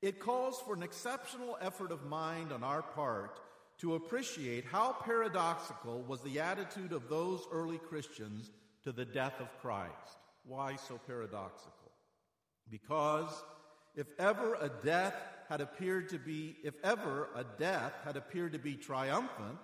It 0.00 0.20
calls 0.20 0.60
for 0.60 0.74
an 0.74 0.82
exceptional 0.82 1.58
effort 1.60 1.90
of 1.90 2.06
mind 2.06 2.52
on 2.52 2.62
our 2.62 2.82
part 2.82 3.40
to 3.78 3.94
appreciate 3.94 4.64
how 4.64 4.92
paradoxical 4.92 6.02
was 6.02 6.20
the 6.22 6.40
attitude 6.40 6.92
of 6.92 7.08
those 7.08 7.44
early 7.52 7.78
Christians 7.78 8.50
to 8.84 8.92
the 8.92 9.04
death 9.04 9.40
of 9.40 9.48
Christ. 9.60 10.18
Why 10.44 10.76
so 10.76 10.98
paradoxical? 11.06 11.72
Because 12.70 13.30
if 13.96 14.06
ever 14.18 14.54
a 14.54 14.70
death 14.84 15.14
had 15.48 15.60
appeared 15.60 16.08
to 16.10 16.18
be, 16.18 16.56
if 16.62 16.74
ever 16.84 17.28
a 17.34 17.44
death 17.58 17.92
had 18.04 18.16
appeared 18.16 18.52
to 18.52 18.58
be 18.58 18.74
triumphant, 18.74 19.58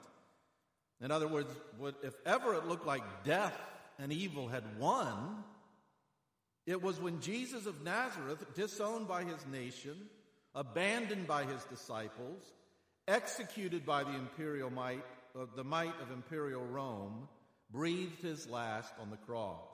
in 1.05 1.11
other 1.11 1.29
words, 1.29 1.55
if 2.03 2.15
ever 2.25 2.55
it 2.55 2.67
looked 2.67 2.87
like 2.87 3.25
death 3.25 3.59
and 3.99 4.13
evil 4.13 4.49
had 4.49 4.65
won, 4.79 5.45
it 6.67 6.83
was 6.83 7.01
when 7.01 7.21
Jesus 7.21 7.67
of 7.67 7.83
Nazareth, 7.83 8.45
disowned 8.55 9.07
by 9.07 9.25
his 9.25 9.45
nation, 9.53 9.97
abandoned 10.55 11.27
by 11.27 11.45
his 11.45 11.63
disciples, 11.65 12.43
executed 13.07 13.85
by 13.85 14.03
the 14.03 14.15
imperial 14.15 14.71
might, 14.71 15.05
uh, 15.39 15.45
the 15.57 15.65
might 15.65 16.01
of 16.01 16.11
imperial 16.11 16.65
Rome, 16.65 17.29
breathed 17.71 18.23
his 18.23 18.49
last 18.49 18.95
on 19.01 19.11
the 19.11 19.17
cross. 19.17 19.69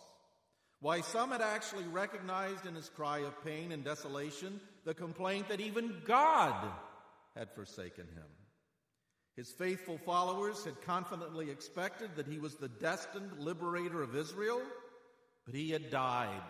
Why 0.80 1.02
some 1.02 1.30
had 1.30 1.42
actually 1.42 1.84
recognized 1.84 2.66
in 2.66 2.74
his 2.74 2.88
cry 2.88 3.18
of 3.18 3.44
pain 3.44 3.70
and 3.70 3.84
desolation 3.84 4.60
the 4.84 4.94
complaint 4.94 5.48
that 5.48 5.60
even 5.60 5.94
God 6.06 6.72
had 7.36 7.52
forsaken 7.52 8.06
him. 8.06 8.39
His 9.40 9.52
faithful 9.52 9.96
followers 9.96 10.64
had 10.64 10.82
confidently 10.82 11.48
expected 11.48 12.10
that 12.16 12.26
he 12.26 12.38
was 12.38 12.56
the 12.56 12.68
destined 12.68 13.38
liberator 13.38 14.02
of 14.02 14.14
Israel, 14.14 14.60
but 15.46 15.54
he 15.54 15.70
had 15.70 15.90
died. 15.90 16.42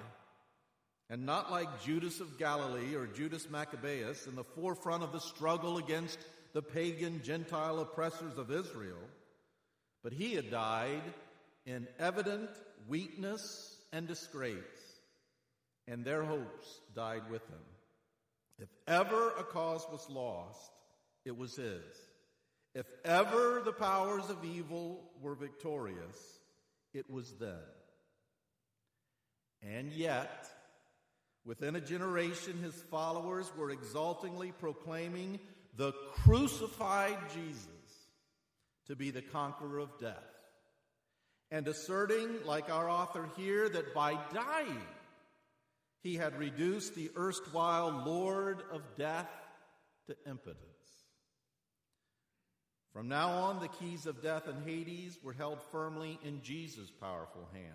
And 1.08 1.24
not 1.24 1.52
like 1.52 1.84
Judas 1.84 2.18
of 2.18 2.36
Galilee 2.36 2.96
or 2.96 3.06
Judas 3.06 3.48
Maccabeus 3.48 4.26
in 4.26 4.34
the 4.34 4.42
forefront 4.42 5.04
of 5.04 5.12
the 5.12 5.20
struggle 5.20 5.78
against 5.78 6.18
the 6.52 6.62
pagan 6.62 7.22
Gentile 7.22 7.78
oppressors 7.78 8.36
of 8.36 8.50
Israel, 8.50 8.98
but 10.02 10.12
he 10.12 10.34
had 10.34 10.50
died 10.50 11.14
in 11.66 11.86
evident 12.00 12.50
weakness 12.88 13.76
and 13.92 14.08
disgrace, 14.08 14.56
and 15.86 16.04
their 16.04 16.24
hopes 16.24 16.80
died 16.96 17.30
with 17.30 17.46
him. 17.48 17.64
If 18.58 18.68
ever 18.88 19.30
a 19.38 19.44
cause 19.44 19.86
was 19.92 20.10
lost, 20.10 20.72
it 21.24 21.36
was 21.36 21.54
his. 21.54 22.09
If 22.74 22.86
ever 23.04 23.62
the 23.64 23.72
powers 23.72 24.30
of 24.30 24.44
evil 24.44 25.10
were 25.20 25.34
victorious, 25.34 26.16
it 26.94 27.10
was 27.10 27.32
then. 27.40 27.58
And 29.62 29.92
yet, 29.92 30.48
within 31.44 31.76
a 31.76 31.80
generation, 31.80 32.62
his 32.62 32.74
followers 32.90 33.50
were 33.56 33.70
exultingly 33.70 34.52
proclaiming 34.52 35.40
the 35.76 35.92
crucified 36.12 37.18
Jesus 37.34 37.66
to 38.86 38.96
be 38.96 39.10
the 39.10 39.22
conqueror 39.22 39.78
of 39.78 39.98
death, 40.00 40.16
and 41.50 41.66
asserting, 41.68 42.28
like 42.44 42.70
our 42.70 42.88
author 42.88 43.28
here, 43.36 43.68
that 43.68 43.94
by 43.94 44.18
dying, 44.32 44.82
he 46.02 46.16
had 46.16 46.38
reduced 46.38 46.94
the 46.94 47.10
erstwhile 47.16 48.02
Lord 48.06 48.62
of 48.72 48.82
death 48.96 49.30
to 50.06 50.16
impotence. 50.26 50.79
From 52.92 53.08
now 53.08 53.30
on, 53.30 53.60
the 53.60 53.68
keys 53.68 54.06
of 54.06 54.22
death 54.22 54.48
and 54.48 54.66
Hades 54.66 55.18
were 55.22 55.32
held 55.32 55.60
firmly 55.70 56.18
in 56.24 56.42
Jesus' 56.42 56.90
powerful 56.90 57.48
hand. 57.52 57.72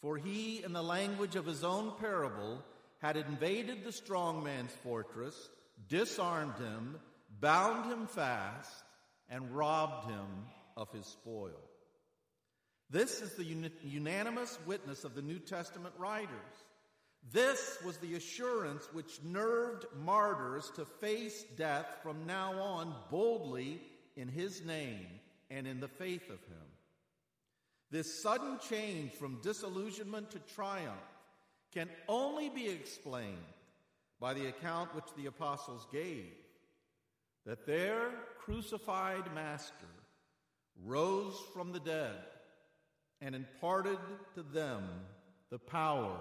For 0.00 0.16
he, 0.16 0.62
in 0.62 0.72
the 0.72 0.82
language 0.82 1.36
of 1.36 1.46
his 1.46 1.64
own 1.64 1.92
parable, 1.98 2.62
had 3.00 3.16
invaded 3.16 3.84
the 3.84 3.92
strong 3.92 4.44
man's 4.44 4.72
fortress, 4.82 5.48
disarmed 5.88 6.58
him, 6.58 6.98
bound 7.40 7.90
him 7.90 8.06
fast, 8.06 8.84
and 9.30 9.56
robbed 9.56 10.10
him 10.10 10.26
of 10.76 10.92
his 10.92 11.06
spoil. 11.06 11.60
This 12.90 13.22
is 13.22 13.32
the 13.34 13.70
unanimous 13.82 14.58
witness 14.66 15.04
of 15.04 15.14
the 15.14 15.22
New 15.22 15.38
Testament 15.38 15.94
writers. 15.96 16.28
This 17.32 17.78
was 17.84 17.96
the 17.98 18.16
assurance 18.16 18.86
which 18.92 19.22
nerved 19.22 19.86
martyrs 20.04 20.70
to 20.76 20.84
face 20.84 21.44
death 21.56 21.86
from 22.02 22.26
now 22.26 22.60
on 22.60 22.94
boldly 23.10 23.80
in 24.16 24.28
his 24.28 24.64
name 24.64 25.06
and 25.50 25.66
in 25.66 25.80
the 25.80 25.88
faith 25.88 26.24
of 26.24 26.40
him. 26.44 26.68
This 27.90 28.22
sudden 28.22 28.58
change 28.68 29.12
from 29.12 29.40
disillusionment 29.42 30.30
to 30.30 30.38
triumph 30.54 30.96
can 31.72 31.88
only 32.08 32.48
be 32.48 32.68
explained 32.68 33.36
by 34.20 34.34
the 34.34 34.46
account 34.46 34.94
which 34.94 35.04
the 35.16 35.26
apostles 35.26 35.86
gave 35.92 36.32
that 37.44 37.66
their 37.66 38.10
crucified 38.38 39.34
master 39.34 39.74
rose 40.84 41.36
from 41.52 41.72
the 41.72 41.80
dead 41.80 42.16
and 43.20 43.34
imparted 43.34 43.98
to 44.34 44.42
them 44.42 44.84
the 45.50 45.58
power 45.58 46.16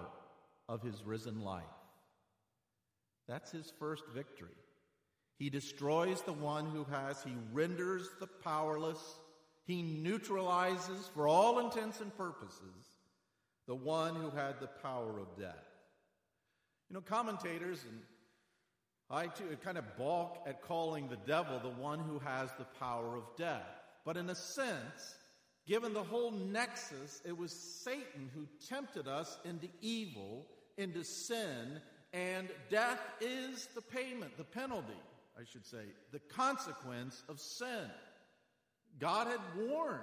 of 0.68 0.82
his 0.82 1.04
risen 1.06 1.42
life. 1.42 1.64
That's 3.28 3.52
his 3.52 3.72
first 3.80 4.04
victory. 4.14 4.50
He 5.42 5.50
destroys 5.50 6.22
the 6.22 6.34
one 6.34 6.68
who 6.68 6.84
has, 6.92 7.24
he 7.24 7.34
renders 7.52 8.08
the 8.20 8.28
powerless, 8.28 9.00
he 9.66 9.82
neutralizes, 9.82 11.10
for 11.16 11.28
all 11.28 11.58
intents 11.58 12.00
and 12.00 12.16
purposes, 12.16 12.60
the 13.66 13.74
one 13.74 14.14
who 14.14 14.30
had 14.30 14.60
the 14.60 14.70
power 14.84 15.20
of 15.20 15.36
death. 15.40 15.66
You 16.92 16.94
know, 16.94 17.02
commentators 17.02 17.84
and 17.90 18.02
I 19.10 19.26
too 19.26 19.58
kind 19.64 19.80
of 19.80 19.98
balk 19.98 20.44
at 20.46 20.62
calling 20.62 21.08
the 21.08 21.18
devil 21.26 21.60
the 21.60 21.70
one 21.70 21.98
who 21.98 22.20
has 22.20 22.52
the 22.60 22.68
power 22.80 23.18
of 23.18 23.24
death. 23.36 23.66
But 24.06 24.18
in 24.18 24.30
a 24.30 24.36
sense, 24.36 25.16
given 25.66 25.96
the 25.96 26.04
whole 26.04 26.30
nexus, 26.30 27.20
it 27.26 27.36
was 27.36 27.52
Satan 27.52 28.30
who 28.36 28.46
tempted 28.70 29.08
us 29.08 29.40
into 29.44 29.70
evil, 29.82 30.46
into 30.78 31.04
sin, 31.04 31.82
and 32.14 32.48
death 32.70 33.02
is 33.20 33.68
the 33.74 33.82
payment, 33.82 34.38
the 34.38 34.44
penalty. 34.44 34.94
I 35.40 35.44
should 35.52 35.66
say, 35.66 35.84
the 36.12 36.20
consequence 36.20 37.24
of 37.30 37.40
sin. 37.40 37.90
God 39.00 39.28
had 39.28 39.68
warned, 39.68 40.00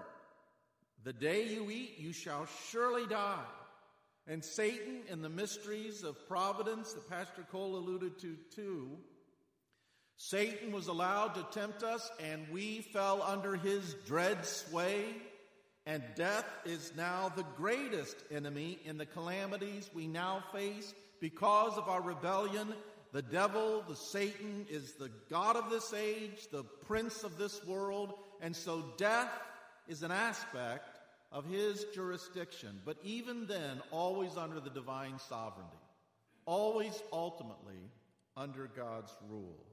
the 1.05 1.13
day 1.13 1.47
you 1.49 1.71
eat, 1.71 1.99
you 1.99 2.13
shall 2.13 2.47
surely 2.71 3.07
die. 3.07 3.45
And 4.27 4.45
Satan, 4.45 5.03
in 5.09 5.23
the 5.23 5.29
mysteries 5.29 6.03
of 6.03 6.29
providence 6.29 6.93
that 6.93 7.09
Pastor 7.09 7.47
Cole 7.51 7.77
alluded 7.77 8.19
to 8.21 8.37
too, 8.55 8.99
Satan 10.17 10.73
was 10.73 10.89
allowed 10.89 11.35
to 11.35 11.59
tempt 11.59 11.83
us 11.83 12.11
and 12.23 12.47
we 12.51 12.81
fell 12.81 13.23
under 13.23 13.57
his 13.57 13.95
dread 14.07 14.45
sway. 14.45 15.05
And 15.87 16.03
death 16.17 16.45
is 16.67 16.93
now 16.97 17.33
the 17.35 17.47
greatest 17.57 18.17
enemy 18.31 18.79
in 18.85 18.99
the 18.99 19.07
calamities 19.07 19.89
we 19.95 20.07
now 20.07 20.45
face 20.53 20.93
because 21.21 21.79
of 21.79 21.89
our 21.89 22.03
rebellion 22.03 22.75
the 23.13 23.23
devil, 23.23 23.85
the 23.89 23.97
Satan, 23.97 24.67
is 24.69 24.93
the 24.95 25.11
God 25.31 25.57
of 25.57 25.71
this 25.71 25.95
age, 25.95 26.49
the 26.51 26.65
prince 26.65 27.25
of 27.25 27.39
this 27.39 27.65
world, 27.65 28.15
and 28.41 28.55
so 28.55 28.85
death 28.97 29.33
is 29.89 30.03
an 30.03 30.11
aspect 30.11 30.99
of 31.33 31.45
his 31.47 31.85
jurisdiction. 31.95 32.81
But 32.85 32.99
even 33.03 33.47
then, 33.47 33.81
always 33.91 34.37
under 34.37 34.61
the 34.61 34.71
divine 34.71 35.19
sovereignty, 35.19 35.77
always 36.45 37.03
ultimately 37.13 37.91
under 38.37 38.69
God's 38.77 39.15
rule. 39.29 39.65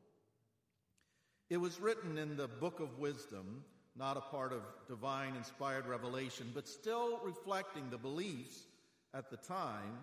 It 1.49 1.57
was 1.57 1.79
written 1.79 2.17
in 2.17 2.37
the 2.37 2.47
book 2.47 2.79
of 2.79 2.97
wisdom, 2.97 3.63
not 3.95 4.17
a 4.17 4.21
part 4.21 4.51
of 4.51 4.61
divine 4.87 5.35
inspired 5.35 5.85
revelation, 5.85 6.51
but 6.53 6.67
still 6.67 7.19
reflecting 7.23 7.89
the 7.89 7.97
beliefs 7.97 8.65
at 9.13 9.29
the 9.29 9.37
time 9.37 9.99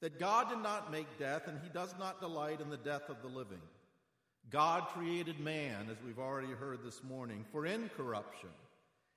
that 0.00 0.18
God 0.18 0.48
did 0.48 0.62
not 0.62 0.90
make 0.90 1.18
death 1.18 1.46
and 1.46 1.58
he 1.62 1.68
does 1.68 1.94
not 1.98 2.20
delight 2.20 2.60
in 2.60 2.70
the 2.70 2.76
death 2.76 3.08
of 3.08 3.22
the 3.22 3.28
living. 3.28 3.60
God 4.50 4.88
created 4.88 5.38
man, 5.38 5.88
as 5.90 5.96
we've 6.04 6.18
already 6.18 6.52
heard 6.52 6.82
this 6.82 7.02
morning, 7.04 7.44
for 7.52 7.66
incorruption 7.66 8.48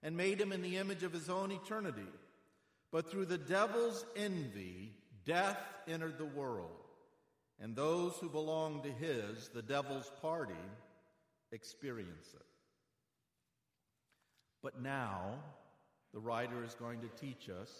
and 0.03 0.17
made 0.17 0.39
him 0.39 0.51
in 0.51 0.61
the 0.61 0.77
image 0.77 1.03
of 1.03 1.13
his 1.13 1.29
own 1.29 1.51
eternity. 1.51 2.01
But 2.91 3.09
through 3.09 3.25
the 3.25 3.37
devil's 3.37 4.05
envy, 4.15 4.91
death 5.25 5.57
entered 5.87 6.17
the 6.17 6.25
world, 6.25 6.69
and 7.59 7.75
those 7.75 8.13
who 8.17 8.29
belong 8.29 8.83
to 8.83 8.91
his, 8.91 9.49
the 9.49 9.61
devil's 9.61 10.11
party, 10.21 10.53
experience 11.51 12.27
it. 12.33 12.45
But 14.61 14.81
now, 14.81 15.39
the 16.13 16.19
writer 16.19 16.63
is 16.63 16.75
going 16.75 16.99
to 17.01 17.25
teach 17.25 17.49
us 17.49 17.71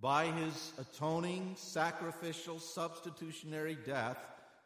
by 0.00 0.26
his 0.26 0.72
atoning, 0.78 1.54
sacrificial, 1.56 2.58
substitutionary 2.58 3.76
death, 3.86 4.18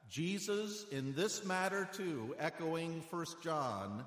Jesus, 0.09 0.87
in 0.91 1.15
this 1.15 1.45
matter 1.45 1.89
too, 1.93 2.35
echoing 2.39 3.03
1 3.11 3.27
John, 3.43 4.05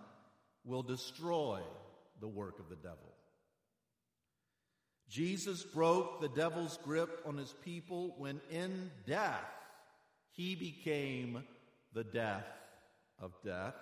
will 0.66 0.84
destroy 0.84 1.62
the 2.20 2.28
work 2.28 2.60
of 2.60 2.70
the 2.70 2.76
devil. 2.76 3.14
Jesus 5.10 5.64
broke 5.64 6.20
the 6.20 6.30
devil's 6.30 6.78
grip 6.84 7.22
on 7.26 7.38
his 7.38 7.54
people 7.64 8.16
when 8.18 8.42
in 8.50 8.92
death 9.06 9.46
he 10.32 10.56
became 10.56 11.44
the 11.94 12.04
death 12.04 12.48
of 13.20 13.32
death. 13.46 13.76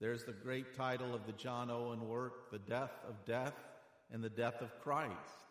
There's 0.00 0.24
the 0.24 0.32
great 0.32 0.76
title 0.76 1.14
of 1.14 1.26
the 1.26 1.32
John 1.32 1.70
Owen 1.70 2.08
work, 2.08 2.50
The 2.50 2.58
Death 2.58 2.92
of 3.08 3.24
Death 3.26 3.54
in 4.12 4.20
the 4.20 4.30
Death 4.30 4.60
of 4.60 4.78
Christ. 4.80 5.43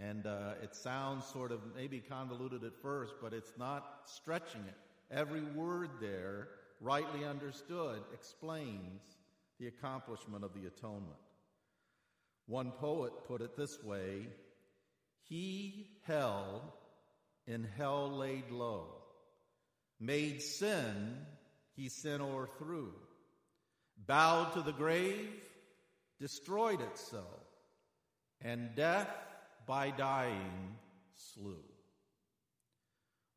And 0.00 0.26
uh, 0.26 0.54
it 0.62 0.76
sounds 0.76 1.26
sort 1.26 1.50
of 1.50 1.60
maybe 1.74 2.00
convoluted 2.00 2.62
at 2.62 2.80
first, 2.80 3.14
but 3.20 3.32
it's 3.32 3.52
not 3.58 4.02
stretching 4.04 4.60
it. 4.60 4.76
Every 5.10 5.42
word 5.42 5.90
there, 6.00 6.48
rightly 6.80 7.24
understood, 7.24 8.02
explains 8.12 9.02
the 9.58 9.66
accomplishment 9.66 10.44
of 10.44 10.54
the 10.54 10.66
atonement. 10.68 11.18
One 12.46 12.70
poet 12.70 13.12
put 13.26 13.42
it 13.42 13.56
this 13.56 13.82
way 13.82 14.28
He 15.28 15.88
held 16.06 16.62
in 17.46 17.66
hell 17.76 18.10
laid 18.10 18.50
low, 18.50 18.86
made 19.98 20.42
sin, 20.42 21.16
he 21.74 21.88
sin 21.88 22.20
o'erthrew, 22.20 22.92
bowed 24.06 24.52
to 24.52 24.62
the 24.62 24.72
grave, 24.72 25.30
destroyed 26.20 26.80
it 26.80 26.98
so, 26.98 27.24
and 28.40 28.74
death 28.76 29.08
by 29.68 29.90
dying 29.90 30.76
slew. 31.14 31.62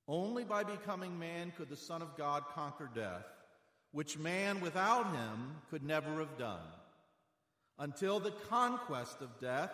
Only 0.08 0.46
by 0.46 0.64
becoming 0.64 1.20
man 1.20 1.52
could 1.58 1.70
the 1.70 1.76
Son 1.76 2.02
of 2.02 2.18
God 2.18 2.44
conquer 2.56 2.90
death, 2.96 3.26
which 3.92 4.18
man 4.18 4.62
without 4.62 5.14
him 5.14 5.58
could 5.70 5.84
never 5.84 6.20
have 6.20 6.38
done. 6.40 6.60
Until 7.78 8.20
the 8.20 8.32
conquest 8.50 9.22
of 9.22 9.40
death, 9.42 9.72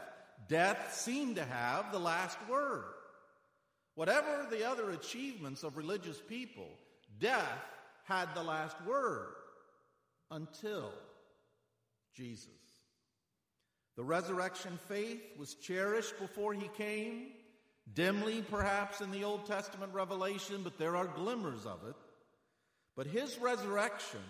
death 0.50 0.96
seemed 0.96 1.36
to 1.36 1.46
have 1.46 1.92
the 1.92 2.00
last 2.00 2.38
word. 2.50 2.86
Whatever 3.96 4.48
the 4.50 4.68
other 4.68 4.92
achievements 4.92 5.64
of 5.64 5.78
religious 5.78 6.20
people, 6.28 6.70
death 7.20 7.66
had 8.06 8.34
the 8.34 8.44
last 8.44 8.78
word 8.86 9.34
until 10.32 10.92
Jesus. 12.16 12.67
The 13.98 14.04
resurrection 14.04 14.78
faith 14.88 15.22
was 15.38 15.56
cherished 15.56 16.20
before 16.20 16.54
he 16.54 16.70
came, 16.78 17.32
dimly 17.96 18.44
perhaps 18.44 19.02
in 19.02 19.10
the 19.10 19.24
Old 19.24 19.48
Testament 19.48 19.92
revelation, 19.92 20.62
but 20.64 20.78
there 20.78 20.96
are 20.96 21.08
glimmers 21.08 21.66
of 21.66 21.80
it. 21.90 21.96
But 22.96 23.08
his 23.08 23.40
resurrection 23.40 24.22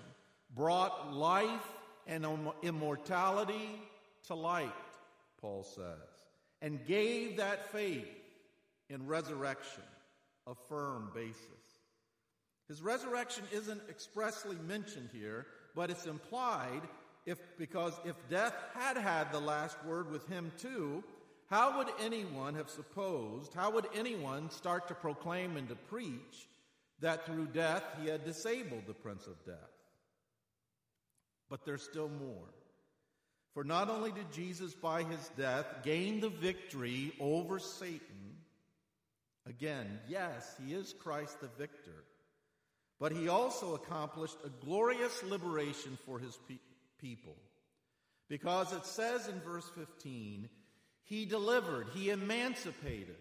brought 0.55 1.13
life 1.13 1.67
and 2.07 2.25
immortality 2.63 3.81
to 4.27 4.35
light, 4.35 4.71
Paul 5.41 5.63
says, 5.63 6.23
and 6.61 6.85
gave 6.87 7.37
that 7.37 7.71
faith 7.73 8.07
in 8.89 9.05
resurrection 9.05 9.83
a 10.47 10.55
firm 10.69 11.11
basis. 11.13 11.43
His 12.69 12.81
resurrection 12.81 13.43
isn't 13.51 13.81
expressly 13.89 14.55
mentioned 14.65 15.09
here, 15.11 15.45
but 15.75 15.89
it's 15.89 16.05
implied 16.05 16.81
if, 17.27 17.37
because 17.57 17.93
if 18.05 18.15
death 18.29 18.55
had 18.73 18.97
had 18.97 19.31
the 19.31 19.39
last 19.39 19.77
word 19.83 20.09
with 20.09 20.25
him 20.29 20.49
too, 20.57 21.03
how 21.49 21.77
would 21.77 21.89
anyone 21.99 22.55
have 22.55 22.69
supposed, 22.69 23.53
how 23.53 23.69
would 23.71 23.85
anyone 23.93 24.49
start 24.49 24.87
to 24.87 24.95
proclaim 24.95 25.57
and 25.57 25.67
to 25.67 25.75
preach 25.75 26.47
that 27.01 27.25
through 27.25 27.47
death 27.47 27.83
he 28.01 28.09
had 28.09 28.23
disabled 28.23 28.83
the 28.87 28.93
prince 28.93 29.27
of 29.27 29.45
death? 29.45 29.55
But 31.49 31.65
there's 31.65 31.83
still 31.83 32.09
more. 32.09 32.47
For 33.53 33.65
not 33.65 33.89
only 33.89 34.13
did 34.13 34.31
Jesus, 34.31 34.73
by 34.73 35.03
his 35.03 35.29
death, 35.37 35.65
gain 35.83 36.21
the 36.21 36.29
victory 36.29 37.11
over 37.19 37.59
Satan, 37.59 38.37
again, 39.45 39.99
yes, 40.07 40.55
he 40.65 40.73
is 40.73 40.93
Christ 40.93 41.41
the 41.41 41.49
victor, 41.57 42.05
but 43.01 43.11
he 43.11 43.27
also 43.27 43.75
accomplished 43.75 44.37
a 44.45 44.65
glorious 44.65 45.23
liberation 45.23 45.97
for 46.05 46.19
his 46.19 46.37
people 46.47 46.76
people. 47.01 47.35
Because 48.29 48.73
it 48.73 48.85
says 48.85 49.27
in 49.27 49.39
verse 49.41 49.69
15, 49.75 50.49
He 51.03 51.25
delivered, 51.25 51.87
He 51.93 52.09
emancipated 52.09 53.15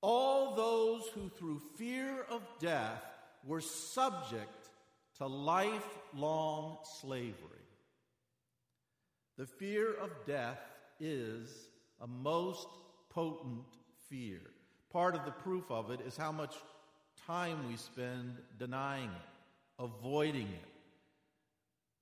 all 0.00 0.54
those 0.54 1.06
who 1.14 1.28
through 1.30 1.60
fear 1.76 2.24
of 2.30 2.42
death 2.60 3.02
were 3.44 3.60
subject 3.60 4.70
to 5.18 5.26
lifelong 5.26 6.78
slavery. 7.00 7.34
The 9.36 9.46
fear 9.46 9.94
of 9.94 10.10
death 10.26 10.60
is 11.00 11.50
a 12.00 12.06
most 12.06 12.68
potent 13.10 13.64
fear. 14.08 14.40
Part 14.92 15.14
of 15.14 15.24
the 15.24 15.30
proof 15.30 15.70
of 15.70 15.90
it 15.90 16.00
is 16.00 16.16
how 16.16 16.32
much 16.32 16.54
time 17.26 17.68
we 17.68 17.76
spend 17.76 18.36
denying 18.58 19.10
it, 19.10 19.82
avoiding 19.82 20.46
it, 20.46 20.75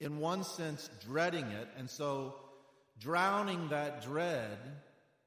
in 0.01 0.19
one 0.19 0.45
sense, 0.45 0.89
dreading 1.07 1.47
it, 1.47 1.69
and 1.79 1.89
so 1.89 2.35
drowning 3.01 3.69
that 3.69 4.03
dread 4.03 4.59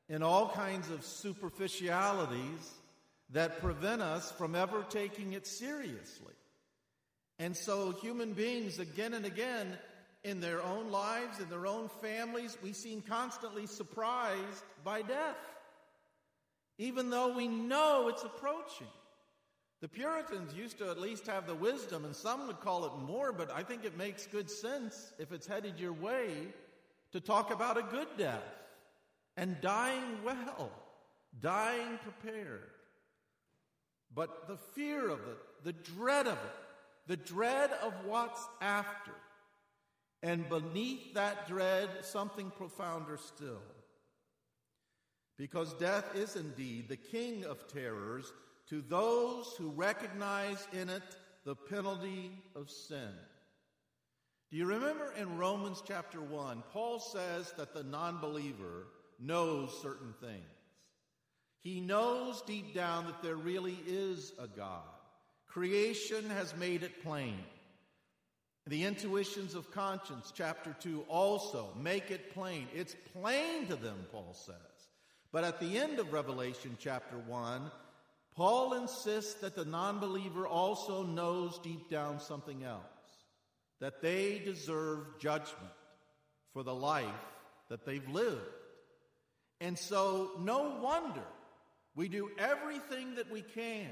in 0.10 0.23
all 0.23 0.49
kinds 0.49 0.89
of 0.89 1.03
superficialities 1.03 2.71
that 3.32 3.60
prevent 3.60 4.01
us 4.01 4.32
from 4.32 4.56
ever 4.56 4.86
taking 4.89 5.34
it 5.34 5.45
seriously. 5.45 6.34
And 7.39 7.56
so, 7.56 7.91
human 7.91 8.34
beings, 8.34 8.80
again 8.80 9.13
and 9.13 9.25
again, 9.25 9.77
in 10.23 10.39
their 10.39 10.63
own 10.63 10.91
lives, 10.91 11.39
in 11.39 11.49
their 11.49 11.67
own 11.67 11.89
families, 12.01 12.58
we 12.63 12.73
seem 12.73 13.01
constantly 13.01 13.67
surprised 13.67 14.63
by 14.84 15.01
death, 15.01 15.38
even 16.77 17.10
though 17.10 17.36
we 17.36 17.47
know 17.47 18.08
it's 18.10 18.23
approaching. 18.23 18.88
The 19.79 19.87
Puritans 19.87 20.53
used 20.55 20.79
to 20.79 20.89
at 20.89 20.99
least 20.99 21.27
have 21.27 21.45
the 21.45 21.53
wisdom, 21.53 22.03
and 22.03 22.15
some 22.15 22.47
would 22.47 22.61
call 22.61 22.85
it 22.85 22.97
more, 22.97 23.31
but 23.31 23.51
I 23.51 23.61
think 23.61 23.85
it 23.85 23.97
makes 23.97 24.25
good 24.25 24.49
sense 24.49 25.13
if 25.19 25.31
it's 25.31 25.45
headed 25.45 25.79
your 25.79 25.93
way 25.93 26.47
to 27.11 27.19
talk 27.19 27.53
about 27.53 27.77
a 27.77 27.83
good 27.83 28.07
death 28.17 28.41
and 29.35 29.61
dying 29.61 30.23
well, 30.25 30.71
dying 31.39 31.99
prepared. 32.01 32.71
But 34.13 34.47
the 34.47 34.57
fear 34.57 35.09
of 35.09 35.19
it, 35.19 35.37
the 35.63 35.73
dread 35.73 36.25
of 36.25 36.33
it, 36.33 36.55
the 37.05 37.17
dread 37.17 37.69
of 37.83 37.93
what's 38.03 38.41
after, 38.59 39.13
and 40.23 40.49
beneath 40.49 41.13
that 41.13 41.47
dread, 41.47 41.89
something 42.01 42.51
profounder 42.57 43.17
still. 43.17 43.61
Because 45.37 45.73
death 45.73 46.15
is 46.15 46.35
indeed 46.35 46.89
the 46.89 46.97
king 46.97 47.45
of 47.45 47.67
terrors 47.67 48.33
to 48.69 48.82
those 48.82 49.53
who 49.58 49.69
recognize 49.71 50.67
in 50.73 50.89
it 50.89 51.03
the 51.45 51.56
penalty 51.56 52.32
of 52.56 52.69
sin. 52.69 53.12
Do 54.51 54.58
you 54.58 54.65
remember 54.65 55.13
in 55.19 55.38
Romans 55.38 55.82
chapter 55.86 56.21
1, 56.21 56.63
Paul 56.71 56.99
says 56.99 57.53
that 57.58 57.73
the 57.73 57.84
non 57.84 58.19
believer 58.19 58.88
knows 59.19 59.77
certain 59.82 60.13
things. 60.21 60.43
He 61.62 61.82
knows 61.82 62.41
deep 62.43 62.73
down 62.73 63.06
that 63.06 63.21
there 63.21 63.36
really 63.36 63.77
is 63.88 64.32
a 64.39 64.47
God, 64.47 64.84
Creation 65.47 66.30
has 66.30 66.56
made 66.56 66.84
it 66.84 67.03
plain. 67.03 67.38
The 68.67 68.84
intuitions 68.84 69.56
of 69.56 69.71
conscience, 69.71 70.32
chapter 70.36 70.75
2, 70.82 71.06
also 71.08 71.69
make 71.82 72.12
it 72.12 72.34
plain. 72.34 72.67
It's 72.75 72.95
plain 73.13 73.65
to 73.67 73.75
them, 73.75 74.06
Paul 74.12 74.34
says. 74.34 74.56
But 75.32 75.45
at 75.45 75.60
the 75.60 75.77
end 75.77 75.99
of 75.99 76.13
Revelation 76.13 76.77
chapter 76.80 77.17
1, 77.17 77.71
Paul 78.38 78.73
insists 78.73 79.34
that 79.41 79.56
the 79.56 79.65
non 79.65 79.97
believer 79.97 80.47
also 80.47 81.02
knows 81.02 81.58
deep 81.58 81.89
down 81.89 82.19
something 82.19 82.63
else 82.63 82.84
that 83.80 84.02
they 84.02 84.39
deserve 84.45 85.19
judgment 85.19 85.73
for 86.54 86.62
the 86.62 86.73
life 86.73 87.06
that 87.69 87.84
they've 87.84 88.08
lived. 88.10 88.41
And 89.60 89.78
so, 89.78 90.32
no 90.39 90.80
wonder 90.82 91.23
we 91.95 92.08
do 92.08 92.30
everything 92.38 93.15
that 93.15 93.32
we 93.32 93.41
can 93.41 93.89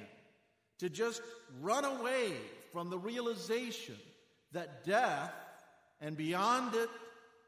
to 0.77 0.89
just 0.89 1.23
run 1.59 1.83
away 1.83 2.33
from 2.71 2.91
the 2.91 2.99
realization 2.99 3.95
that 4.51 4.85
death 4.85 5.33
and 6.01 6.15
beyond 6.15 6.75
it, 6.75 6.89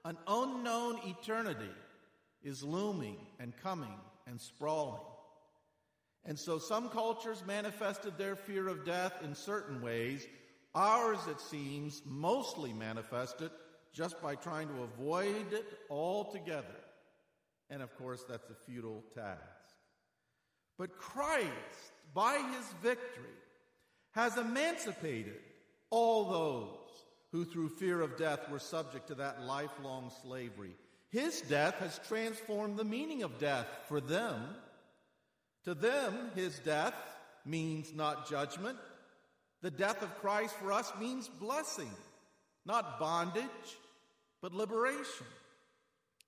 an 0.03 0.17
unknown 0.27 0.99
eternity 1.05 1.69
is 2.41 2.63
looming 2.63 3.17
and 3.39 3.55
coming 3.57 3.99
and 4.25 4.41
sprawling. 4.41 5.01
And 6.27 6.37
so 6.37 6.59
some 6.59 6.89
cultures 6.89 7.41
manifested 7.47 8.17
their 8.17 8.35
fear 8.35 8.67
of 8.67 8.85
death 8.85 9.13
in 9.23 9.33
certain 9.33 9.81
ways. 9.81 10.27
Ours, 10.75 11.19
it 11.29 11.39
seems, 11.39 12.01
mostly 12.05 12.73
manifested 12.73 13.49
just 13.93 14.21
by 14.21 14.35
trying 14.35 14.67
to 14.67 14.83
avoid 14.83 15.53
it 15.53 15.65
altogether. 15.89 16.67
And 17.69 17.81
of 17.81 17.97
course, 17.97 18.25
that's 18.27 18.49
a 18.49 18.69
futile 18.69 19.03
task. 19.15 19.41
But 20.77 20.97
Christ, 20.97 21.47
by 22.13 22.33
his 22.33 22.65
victory, 22.83 23.25
has 24.11 24.37
emancipated 24.37 25.39
all 25.89 26.29
those 26.29 27.05
who 27.31 27.45
through 27.45 27.69
fear 27.69 28.01
of 28.01 28.17
death 28.17 28.49
were 28.49 28.59
subject 28.59 29.07
to 29.07 29.15
that 29.15 29.43
lifelong 29.43 30.11
slavery. 30.21 30.75
His 31.09 31.41
death 31.41 31.75
has 31.75 31.99
transformed 32.07 32.77
the 32.77 32.83
meaning 32.83 33.23
of 33.23 33.39
death 33.39 33.67
for 33.87 34.01
them. 34.01 34.43
To 35.67 35.73
them, 35.73 36.31
his 36.33 36.59
death 36.59 36.95
means 37.45 37.93
not 37.93 38.29
judgment. 38.29 38.77
The 39.61 39.69
death 39.69 40.01
of 40.01 40.17
Christ 40.21 40.55
for 40.55 40.71
us 40.71 40.93
means 40.97 41.27
blessing, 41.27 41.91
not 42.65 43.01
bondage, 43.01 43.43
but 44.41 44.53
liberation. 44.53 45.27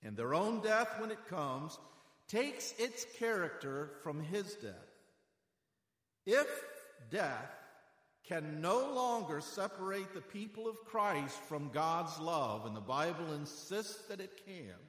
And 0.04 0.18
their 0.18 0.34
own 0.34 0.60
death, 0.60 0.90
when 1.00 1.10
it 1.10 1.26
comes, 1.30 1.80
takes 2.28 2.74
its 2.78 3.06
character 3.18 3.92
from 4.04 4.22
his 4.22 4.56
death. 4.56 4.74
If 6.26 6.48
death 7.10 7.50
can 8.28 8.60
no 8.60 8.92
longer 8.94 9.40
separate 9.40 10.14
the 10.14 10.20
people 10.20 10.68
of 10.68 10.84
Christ 10.84 11.40
from 11.48 11.70
God's 11.70 12.20
love, 12.20 12.66
and 12.66 12.76
the 12.76 12.82
Bible 12.82 13.34
insists 13.34 14.06
that 14.10 14.20
it 14.20 14.42
can't, 14.46 14.89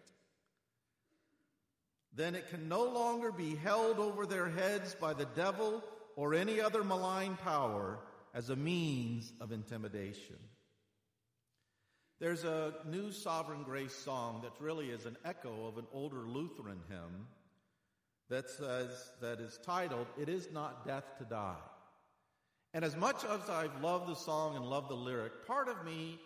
then 2.14 2.34
it 2.34 2.50
can 2.50 2.68
no 2.68 2.84
longer 2.84 3.30
be 3.30 3.54
held 3.56 3.98
over 3.98 4.26
their 4.26 4.48
heads 4.48 4.94
by 4.94 5.14
the 5.14 5.26
devil 5.36 5.82
or 6.16 6.34
any 6.34 6.60
other 6.60 6.82
malign 6.82 7.36
power 7.36 7.98
as 8.34 8.50
a 8.50 8.56
means 8.56 9.32
of 9.40 9.52
intimidation. 9.52 10.36
There's 12.18 12.44
a 12.44 12.74
new 12.86 13.12
Sovereign 13.12 13.62
Grace 13.62 13.94
song 13.94 14.42
that 14.42 14.52
really 14.62 14.90
is 14.90 15.06
an 15.06 15.16
echo 15.24 15.66
of 15.66 15.78
an 15.78 15.86
older 15.92 16.26
Lutheran 16.26 16.80
hymn 16.88 17.26
that 18.28 18.50
says, 18.50 19.10
that 19.20 19.40
is 19.40 19.58
titled, 19.64 20.06
It 20.20 20.28
Is 20.28 20.48
Not 20.52 20.86
Death 20.86 21.04
to 21.18 21.24
Die. 21.24 21.56
And 22.74 22.84
as 22.84 22.94
much 22.94 23.24
as 23.24 23.48
I've 23.48 23.82
loved 23.82 24.08
the 24.08 24.14
song 24.14 24.54
and 24.54 24.64
loved 24.64 24.90
the 24.90 24.94
lyric, 24.94 25.46
part 25.46 25.68
of 25.68 25.84
me 25.84 26.20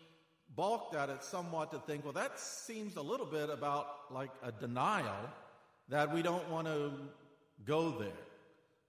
balked 0.54 0.94
at 0.94 1.08
it 1.08 1.24
somewhat 1.24 1.70
to 1.70 1.78
think, 1.78 2.04
well, 2.04 2.12
that 2.12 2.38
seems 2.38 2.96
a 2.96 3.02
little 3.02 3.26
bit 3.26 3.48
about 3.48 3.86
like 4.10 4.30
a 4.42 4.52
denial 4.52 5.30
that 5.88 6.12
we 6.12 6.22
don't 6.22 6.48
want 6.50 6.66
to 6.66 6.92
go 7.64 7.90
there. 7.90 8.10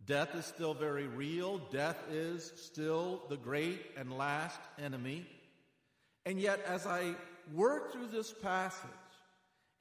Death 0.06 0.36
is 0.36 0.46
still 0.46 0.74
very 0.74 1.08
real. 1.08 1.58
Death 1.72 1.98
is 2.12 2.52
still 2.56 3.24
the 3.30 3.38
great 3.38 3.82
and 3.98 4.18
last 4.18 4.60
enemy. 4.78 5.26
And 6.26 6.40
yet, 6.40 6.64
as 6.68 6.86
I 6.86 7.16
work 7.54 7.92
through 7.92 8.08
this 8.08 8.32
passage, 8.32 8.90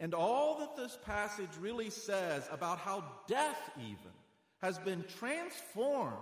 and 0.00 0.14
all 0.14 0.58
that 0.58 0.76
this 0.76 0.98
passage 1.04 1.50
really 1.60 1.90
says 1.90 2.48
about 2.50 2.78
how 2.78 3.04
death 3.28 3.70
even 3.78 4.12
has 4.60 4.78
been 4.78 5.04
transformed 5.18 6.16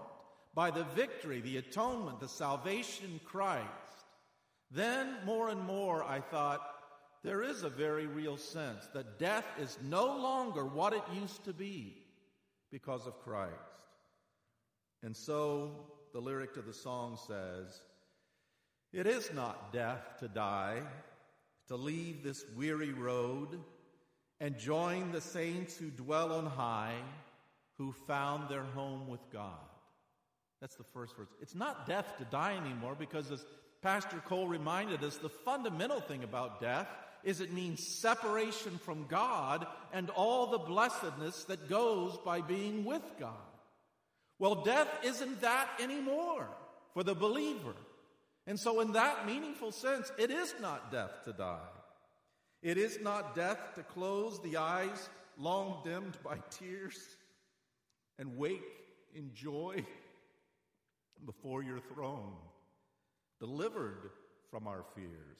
by 0.55 0.70
the 0.70 0.85
victory, 0.85 1.40
the 1.40 1.57
atonement, 1.57 2.20
the 2.20 2.28
salvation 2.28 3.20
Christ, 3.24 3.66
then 4.70 5.16
more 5.24 5.48
and 5.48 5.61
more 5.62 6.02
I 6.02 6.20
thought 6.20 6.61
there 7.24 7.42
is 7.42 7.62
a 7.62 7.70
very 7.70 8.06
real 8.06 8.37
sense 8.37 8.87
that 8.94 9.18
death 9.18 9.46
is 9.61 9.78
no 9.88 10.06
longer 10.06 10.64
what 10.64 10.92
it 10.92 11.02
used 11.14 11.44
to 11.44 11.52
be 11.52 11.96
because 12.70 13.06
of 13.06 13.20
Christ. 13.20 13.52
And 15.04 15.16
so 15.16 15.70
the 16.12 16.20
lyric 16.20 16.54
to 16.54 16.62
the 16.62 16.72
song 16.72 17.18
says, 17.26 17.80
It 18.92 19.06
is 19.06 19.32
not 19.32 19.72
death 19.72 20.18
to 20.18 20.28
die, 20.28 20.82
to 21.68 21.76
leave 21.76 22.24
this 22.24 22.44
weary 22.56 22.92
road 22.92 23.61
and 24.40 24.58
join 24.58 25.12
the 25.12 25.20
saints 25.20 25.76
who 25.76 25.90
dwell 25.90 26.32
on 26.32 26.46
high, 26.46 26.96
who 27.78 27.92
found 27.92 28.48
their 28.48 28.64
home 28.64 29.06
with 29.06 29.20
God. 29.32 29.52
That's 30.61 30.74
the 30.74 30.85
first 30.92 31.16
verse. 31.16 31.28
It's 31.40 31.54
not 31.54 31.87
death 31.87 32.16
to 32.18 32.24
die 32.24 32.56
anymore 32.56 32.96
because, 32.98 33.30
as 33.30 33.44
Pastor 33.82 34.20
Cole 34.26 34.48
reminded 34.48 35.02
us, 35.04 35.16
the 35.16 35.28
fundamental 35.28 36.00
thing 36.00 36.24
about 36.24 36.61
death 36.61 36.88
is 37.24 37.40
it 37.40 37.52
means 37.52 37.87
separation 37.87 38.78
from 38.78 39.06
God 39.06 39.66
and 39.92 40.11
all 40.11 40.48
the 40.48 40.58
blessedness 40.58 41.44
that 41.44 41.68
goes 41.68 42.18
by 42.24 42.40
being 42.40 42.85
with 42.85 43.02
God. 43.18 43.32
Well, 44.38 44.56
death 44.56 44.88
isn't 45.04 45.40
that 45.42 45.68
anymore 45.80 46.48
for 46.94 47.02
the 47.02 47.14
believer. 47.14 47.74
And 48.46 48.58
so, 48.58 48.80
in 48.80 48.92
that 48.92 49.24
meaningful 49.26 49.70
sense, 49.70 50.11
it 50.18 50.30
is 50.30 50.54
not 50.61 50.90
death 50.90 51.22
to 51.24 51.32
die. 51.32 51.58
It 52.61 52.76
is 52.76 52.98
not 53.00 53.37
death 53.37 53.58
to 53.76 53.82
close 53.82 54.40
the 54.40 54.56
eyes 54.56 55.08
long 55.38 55.80
dimmed 55.85 56.16
by 56.24 56.38
tears 56.50 56.98
and 58.18 58.37
wake 58.37 58.62
in 59.14 59.30
joy 59.35 59.85
before 61.24 61.62
your 61.62 61.78
throne, 61.78 62.35
delivered 63.40 64.11
from 64.50 64.66
our 64.66 64.85
fears. 64.94 65.38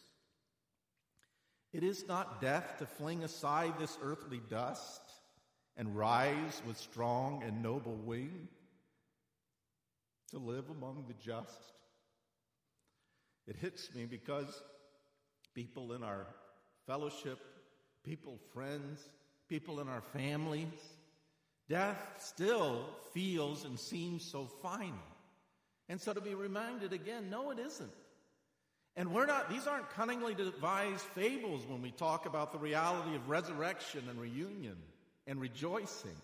It 1.73 1.83
is 1.83 2.07
not 2.07 2.41
death 2.41 2.77
to 2.79 2.87
fling 2.87 3.25
aside 3.25 3.75
this 3.79 3.97
earthly 4.03 4.41
dust 4.51 5.01
and 5.77 5.97
rise 5.97 6.61
with 6.67 6.77
strong 6.77 7.43
and 7.43 7.63
noble 7.63 7.97
wing 7.97 8.49
to 10.31 10.39
live 10.39 10.69
among 10.69 11.05
the 11.09 11.15
just. 11.15 11.73
It 13.47 13.57
hits 13.57 13.95
me 13.95 14.05
because 14.05 14.63
people 15.55 15.93
in 15.93 16.03
our 16.03 16.27
fellowship, 16.87 17.39
people, 18.05 18.39
friends, 18.53 19.09
people 19.49 19.81
in 19.81 19.89
our 19.89 20.03
families, 20.13 20.67
death 21.69 22.17
still 22.19 22.85
feels 23.15 23.65
and 23.65 23.79
seems 23.79 24.25
so 24.25 24.47
final. 24.61 24.99
And 25.89 26.01
so 26.01 26.13
to 26.13 26.21
be 26.21 26.35
reminded 26.35 26.93
again, 26.93 27.31
no, 27.31 27.51
it 27.51 27.59
isn't. 27.59 27.93
And 28.97 29.13
we're 29.13 29.27
not, 29.27 29.49
these 29.49 29.67
aren't 29.67 29.91
cunningly 29.91 30.35
devised 30.35 31.01
fables 31.01 31.67
when 31.67 31.81
we 31.81 31.91
talk 31.91 32.27
about 32.27 32.53
the 32.53 32.59
reality 32.59 33.15
of 33.17 33.29
resurrection 33.29 34.03
and 34.11 34.21
reunion 34.21 34.77
and 35.27 35.41
rejoicing. 35.41 36.17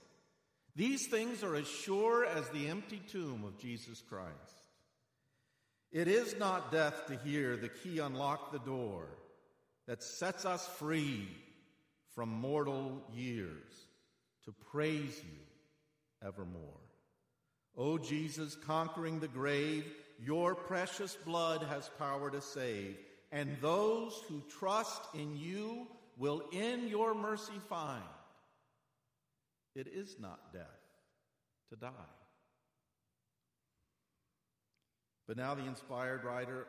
These 0.76 1.06
things 1.06 1.42
are 1.42 1.56
as 1.56 1.66
sure 1.66 2.26
as 2.26 2.48
the 2.50 2.68
empty 2.68 3.00
tomb 3.10 3.44
of 3.44 3.58
Jesus 3.58 4.02
Christ. 4.08 4.34
It 5.90 6.08
is 6.08 6.36
not 6.38 6.70
death 6.70 7.06
to 7.06 7.16
hear 7.16 7.56
the 7.56 7.70
key 7.70 7.98
unlock 7.98 8.52
the 8.52 8.58
door 8.58 9.06
that 9.86 10.02
sets 10.02 10.44
us 10.44 10.66
free 10.78 11.26
from 12.14 12.28
mortal 12.28 13.02
years 13.14 13.86
to 14.44 14.52
praise 14.70 15.18
you 15.24 16.28
evermore. 16.28 16.60
O 17.76 17.96
Jesus, 17.96 18.56
conquering 18.66 19.20
the 19.20 19.28
grave, 19.28 19.86
your 20.18 20.54
precious 20.54 21.16
blood 21.24 21.62
has 21.62 21.90
power 21.98 22.30
to 22.30 22.40
save, 22.40 22.96
and 23.30 23.56
those 23.60 24.20
who 24.28 24.42
trust 24.58 25.02
in 25.14 25.36
you 25.36 25.86
will 26.16 26.42
in 26.52 26.88
your 26.88 27.14
mercy 27.14 27.60
find 27.68 28.02
it 29.74 29.86
is 29.86 30.16
not 30.18 30.52
death 30.52 30.66
to 31.70 31.76
die. 31.76 31.90
But 35.28 35.36
now 35.36 35.54
the 35.54 35.66
inspired 35.66 36.24
writer 36.24 36.66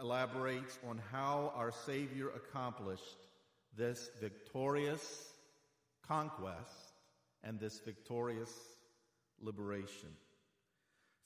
elaborates 0.00 0.78
on 0.88 1.00
how 1.10 1.52
our 1.56 1.72
Savior 1.72 2.28
accomplished 2.28 3.16
this 3.76 4.10
victorious 4.20 5.32
conquest 6.06 6.92
and 7.42 7.58
this 7.58 7.80
victorious 7.80 8.52
liberation. 9.40 10.10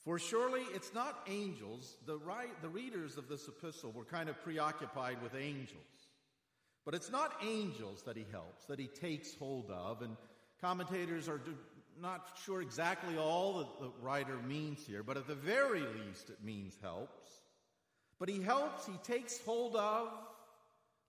For 0.03 0.17
surely 0.17 0.61
it's 0.73 0.93
not 0.93 1.27
angels. 1.27 1.97
The, 2.05 2.17
right, 2.17 2.59
the 2.61 2.69
readers 2.69 3.17
of 3.17 3.27
this 3.27 3.47
epistle 3.47 3.91
were 3.91 4.05
kind 4.05 4.29
of 4.29 4.41
preoccupied 4.43 5.21
with 5.21 5.35
angels. 5.35 5.77
But 6.85 6.95
it's 6.95 7.11
not 7.11 7.33
angels 7.43 8.01
that 8.03 8.17
he 8.17 8.25
helps, 8.31 8.65
that 8.65 8.79
he 8.79 8.87
takes 8.87 9.35
hold 9.35 9.69
of. 9.69 10.01
And 10.01 10.17
commentators 10.59 11.29
are 11.29 11.39
not 12.01 12.31
sure 12.43 12.61
exactly 12.61 13.17
all 13.17 13.59
that 13.59 13.79
the 13.79 13.91
writer 14.01 14.37
means 14.47 14.85
here, 14.87 15.03
but 15.03 15.17
at 15.17 15.27
the 15.27 15.35
very 15.35 15.81
least 15.81 16.29
it 16.29 16.43
means 16.43 16.75
helps. 16.81 17.29
But 18.19 18.29
he 18.29 18.41
helps, 18.41 18.87
he 18.87 18.97
takes 19.03 19.39
hold 19.45 19.75
of, 19.75 20.07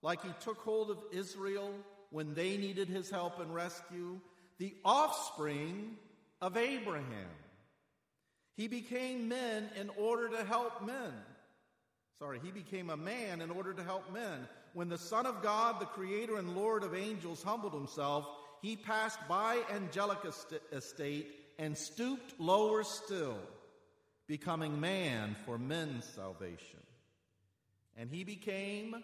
like 0.03 0.21
he 0.21 0.31
took 0.41 0.59
hold 0.59 0.91
of 0.91 0.97
Israel 1.11 1.71
when 2.11 2.35
they 2.35 2.57
needed 2.57 2.89
his 2.89 3.09
help 3.09 3.39
and 3.39 3.53
rescue, 3.53 4.19
the 4.59 4.75
offspring 4.85 5.95
of 6.41 6.57
Abraham. 6.57 7.29
He 8.55 8.67
became 8.67 9.27
men 9.27 9.69
in 9.79 9.89
order 9.97 10.29
to 10.29 10.43
help 10.43 10.85
men. 10.85 11.13
Sorry, 12.19 12.39
he 12.43 12.51
became 12.51 12.89
a 12.89 12.97
man 12.97 13.41
in 13.41 13.49
order 13.49 13.73
to 13.73 13.83
help 13.83 14.13
men. 14.13 14.47
When 14.73 14.89
the 14.89 14.97
Son 14.97 15.25
of 15.25 15.41
God, 15.41 15.79
the 15.79 15.85
Creator 15.85 16.37
and 16.37 16.55
Lord 16.55 16.83
of 16.83 16.95
angels, 16.95 17.43
humbled 17.43 17.73
himself, 17.73 18.27
he 18.61 18.75
passed 18.75 19.19
by 19.27 19.59
angelic 19.71 20.19
estate 20.71 21.27
and 21.59 21.77
stooped 21.77 22.39
lower 22.39 22.83
still, 22.83 23.37
becoming 24.27 24.79
man 24.79 25.35
for 25.45 25.57
men's 25.57 26.05
salvation. 26.05 26.79
And 27.97 28.09
he 28.09 28.23
became, 28.23 29.03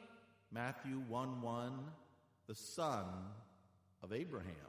Matthew 0.51 1.01
1 1.07 1.41
1, 1.41 1.71
the 2.47 2.55
son 2.55 3.05
of 4.01 4.13
Abraham. 4.13 4.68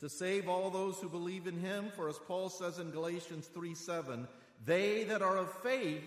To 0.00 0.08
save 0.08 0.48
all 0.48 0.70
those 0.70 0.98
who 0.98 1.08
believe 1.08 1.46
in 1.46 1.58
him, 1.58 1.90
for 1.94 2.08
as 2.08 2.18
Paul 2.26 2.50
says 2.50 2.78
in 2.78 2.90
Galatians 2.90 3.46
3 3.46 3.74
7, 3.74 4.28
they 4.64 5.04
that 5.04 5.22
are 5.22 5.38
of 5.38 5.52
faith, 5.62 6.04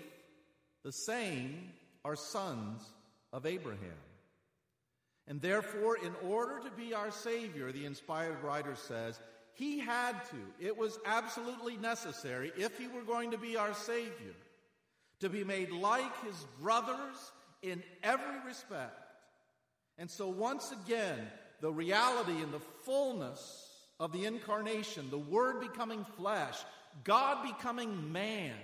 the 0.83 0.91
same 0.91 1.71
are 2.05 2.15
sons 2.15 2.83
of 3.33 3.45
Abraham. 3.45 3.97
And 5.27 5.41
therefore, 5.41 5.97
in 5.97 6.13
order 6.27 6.59
to 6.59 6.71
be 6.71 6.93
our 6.93 7.11
Savior, 7.11 7.71
the 7.71 7.85
inspired 7.85 8.41
writer 8.43 8.75
says, 8.75 9.19
he 9.53 9.77
had 9.77 10.13
to. 10.25 10.65
It 10.65 10.77
was 10.77 10.97
absolutely 11.05 11.77
necessary, 11.77 12.51
if 12.57 12.77
he 12.77 12.87
were 12.87 13.01
going 13.01 13.31
to 13.31 13.37
be 13.37 13.57
our 13.57 13.73
Savior, 13.73 14.33
to 15.19 15.29
be 15.29 15.43
made 15.43 15.71
like 15.71 16.25
his 16.25 16.45
brothers 16.61 17.31
in 17.61 17.83
every 18.01 18.39
respect. 18.45 18.93
And 19.97 20.09
so, 20.09 20.29
once 20.29 20.71
again, 20.71 21.19
the 21.59 21.71
reality 21.71 22.41
and 22.41 22.53
the 22.53 22.61
fullness 22.85 23.68
of 23.99 24.11
the 24.11 24.25
incarnation, 24.25 25.09
the 25.09 25.17
Word 25.17 25.59
becoming 25.59 26.05
flesh, 26.17 26.57
God 27.03 27.43
becoming 27.43 28.11
man. 28.11 28.55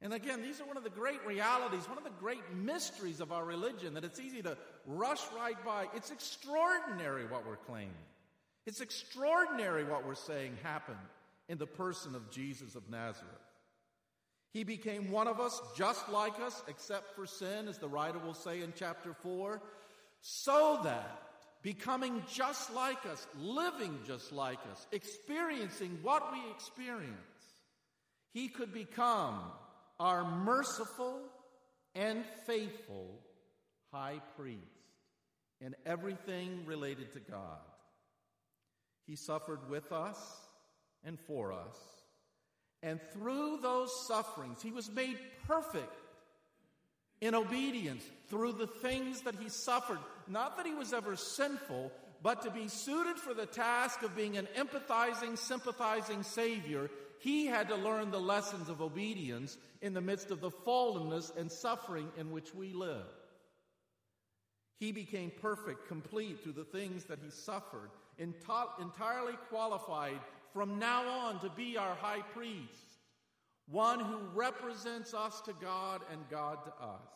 And 0.00 0.12
again, 0.12 0.42
these 0.42 0.60
are 0.60 0.64
one 0.64 0.76
of 0.76 0.84
the 0.84 0.90
great 0.90 1.24
realities, 1.24 1.88
one 1.88 1.98
of 1.98 2.04
the 2.04 2.10
great 2.20 2.42
mysteries 2.54 3.20
of 3.20 3.30
our 3.30 3.44
religion 3.44 3.94
that 3.94 4.04
it's 4.04 4.18
easy 4.18 4.42
to 4.42 4.56
rush 4.86 5.20
right 5.36 5.62
by. 5.64 5.86
It's 5.94 6.10
extraordinary 6.10 7.24
what 7.26 7.46
we're 7.46 7.56
claiming. 7.56 7.94
It's 8.66 8.80
extraordinary 8.80 9.84
what 9.84 10.06
we're 10.06 10.14
saying 10.14 10.56
happened 10.62 10.98
in 11.48 11.58
the 11.58 11.66
person 11.66 12.14
of 12.14 12.30
Jesus 12.30 12.74
of 12.74 12.88
Nazareth. 12.90 13.28
He 14.52 14.64
became 14.64 15.10
one 15.10 15.28
of 15.28 15.40
us, 15.40 15.60
just 15.76 16.08
like 16.10 16.38
us, 16.40 16.62
except 16.68 17.14
for 17.16 17.26
sin, 17.26 17.68
as 17.68 17.78
the 17.78 17.88
writer 17.88 18.18
will 18.18 18.34
say 18.34 18.60
in 18.60 18.72
chapter 18.76 19.14
4, 19.22 19.62
so 20.20 20.80
that 20.84 21.31
becoming 21.62 22.22
just 22.30 22.74
like 22.74 23.06
us, 23.06 23.26
living 23.38 23.98
just 24.06 24.32
like 24.32 24.58
us, 24.70 24.86
experiencing 24.92 25.98
what 26.02 26.32
we 26.32 26.38
experience, 26.50 27.12
he 28.32 28.48
could 28.48 28.72
become 28.72 29.40
our 30.00 30.24
merciful 30.24 31.20
and 31.94 32.24
faithful 32.46 33.20
high 33.92 34.20
priest 34.36 34.58
in 35.60 35.74
everything 35.86 36.64
related 36.66 37.12
to 37.12 37.20
God. 37.20 37.60
He 39.06 39.16
suffered 39.16 39.68
with 39.68 39.92
us 39.92 40.18
and 41.04 41.18
for 41.26 41.52
us. 41.52 41.76
And 42.82 43.00
through 43.12 43.58
those 43.62 43.90
sufferings, 44.08 44.62
he 44.62 44.72
was 44.72 44.90
made 44.90 45.18
perfect 45.46 45.94
in 47.22 47.36
obedience 47.36 48.04
through 48.28 48.52
the 48.52 48.66
things 48.66 49.22
that 49.22 49.36
he 49.36 49.48
suffered. 49.48 50.00
Not 50.26 50.56
that 50.56 50.66
he 50.66 50.74
was 50.74 50.92
ever 50.92 51.14
sinful, 51.14 51.92
but 52.20 52.42
to 52.42 52.50
be 52.50 52.66
suited 52.66 53.16
for 53.16 53.32
the 53.32 53.46
task 53.46 54.02
of 54.02 54.16
being 54.16 54.36
an 54.36 54.48
empathizing, 54.56 55.38
sympathizing 55.38 56.24
Savior, 56.24 56.90
he 57.20 57.46
had 57.46 57.68
to 57.68 57.76
learn 57.76 58.10
the 58.10 58.20
lessons 58.20 58.68
of 58.68 58.82
obedience 58.82 59.56
in 59.80 59.94
the 59.94 60.00
midst 60.00 60.32
of 60.32 60.40
the 60.40 60.50
fallenness 60.50 61.34
and 61.36 61.50
suffering 61.50 62.08
in 62.18 62.32
which 62.32 62.52
we 62.56 62.72
live. 62.72 63.06
He 64.80 64.90
became 64.90 65.30
perfect, 65.40 65.86
complete 65.86 66.42
through 66.42 66.54
the 66.54 66.64
things 66.64 67.04
that 67.04 67.20
he 67.22 67.30
suffered, 67.30 67.90
enti- 68.20 68.80
entirely 68.80 69.34
qualified 69.48 70.18
from 70.52 70.80
now 70.80 71.08
on 71.08 71.40
to 71.40 71.50
be 71.50 71.76
our 71.76 71.94
high 71.94 72.22
priest 72.34 72.91
one 73.68 74.00
who 74.00 74.18
represents 74.34 75.14
us 75.14 75.40
to 75.42 75.52
God 75.54 76.02
and 76.10 76.20
God 76.30 76.64
to 76.64 76.70
us. 76.84 77.08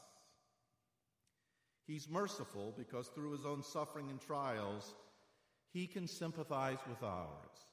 He's 1.87 2.09
merciful 2.09 2.75
because 2.77 3.09
through 3.09 3.33
his 3.33 3.45
own 3.45 3.63
suffering 3.63 4.11
and 4.11 4.21
trials, 4.21 4.95
he 5.73 5.87
can 5.87 6.09
sympathize 6.09 6.79
with 6.89 7.03
ours. 7.03 7.67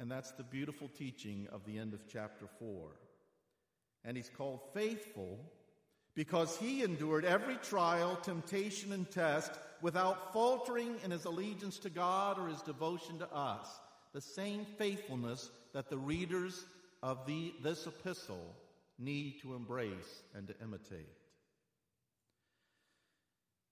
And 0.00 0.10
that's 0.10 0.32
the 0.32 0.42
beautiful 0.42 0.88
teaching 0.88 1.46
of 1.52 1.64
the 1.66 1.78
end 1.78 1.94
of 1.94 2.08
chapter 2.08 2.46
4. 2.58 2.90
And 4.04 4.16
he's 4.16 4.30
called 4.30 4.60
faithful 4.72 5.38
because 6.14 6.56
he 6.56 6.82
endured 6.82 7.24
every 7.24 7.56
trial, 7.56 8.16
temptation, 8.16 8.92
and 8.92 9.10
test 9.10 9.52
without 9.82 10.32
faltering 10.32 10.96
in 11.04 11.10
his 11.10 11.24
allegiance 11.24 11.78
to 11.78 11.90
God 11.90 12.38
or 12.38 12.48
his 12.48 12.62
devotion 12.62 13.18
to 13.18 13.32
us. 13.34 13.68
The 14.12 14.20
same 14.20 14.64
faithfulness 14.78 15.50
that 15.72 15.90
the 15.90 15.98
readers 15.98 16.64
of 17.04 17.26
the, 17.26 17.52
this 17.62 17.86
epistle 17.86 18.56
need 18.98 19.38
to 19.42 19.54
embrace 19.54 20.22
and 20.34 20.48
to 20.48 20.54
imitate. 20.62 21.06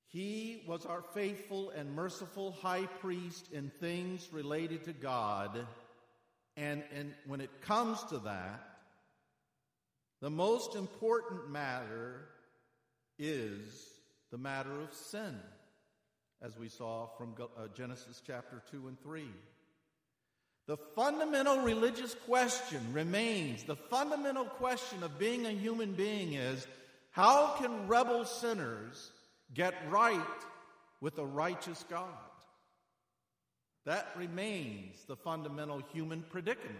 He 0.09 0.63
was 0.69 0.85
our 0.85 1.03
faithful 1.15 1.71
and 1.71 1.97
merciful 1.97 2.53
high 2.53 2.85
priest 3.01 3.51
in 3.51 3.71
things 3.81 4.29
related 4.33 4.85
to 4.85 4.93
God. 4.93 5.67
And, 6.59 6.83
and 6.95 7.15
when 7.27 7.41
it 7.41 7.63
comes 7.63 8.03
to 8.11 8.19
that, 8.19 8.69
the 10.21 10.29
most 10.29 10.77
important 10.77 11.51
matter 11.51 12.29
is 13.19 13.63
the 14.31 14.37
matter 14.37 14.79
of 14.83 14.93
sin, 14.93 15.41
as 16.43 16.59
we 16.59 16.69
saw 16.69 17.07
from 17.17 17.35
uh, 17.41 17.69
Genesis 17.75 18.21
chapter 18.27 18.63
2 18.71 18.89
and 18.89 19.01
3. 19.01 19.25
The 20.67 20.77
fundamental 20.77 21.59
religious 21.63 22.15
question 22.27 22.81
remains 22.93 23.65
the 23.65 23.77
fundamental 23.77 24.45
question 24.45 25.03
of 25.03 25.19
being 25.19 25.47
a 25.47 25.51
human 25.51 25.93
being 25.93 26.35
is 26.35 26.67
how 27.11 27.57
can 27.59 27.89
rebel 27.89 28.25
sinners 28.25 29.11
get 29.53 29.75
right 29.91 30.21
with 31.01 31.19
a 31.19 31.27
righteous 31.27 31.85
God? 31.91 32.09
That 33.85 34.09
remains 34.17 35.05
the 35.07 35.17
fundamental 35.17 35.83
human 35.93 36.23
predicament. 36.31 36.79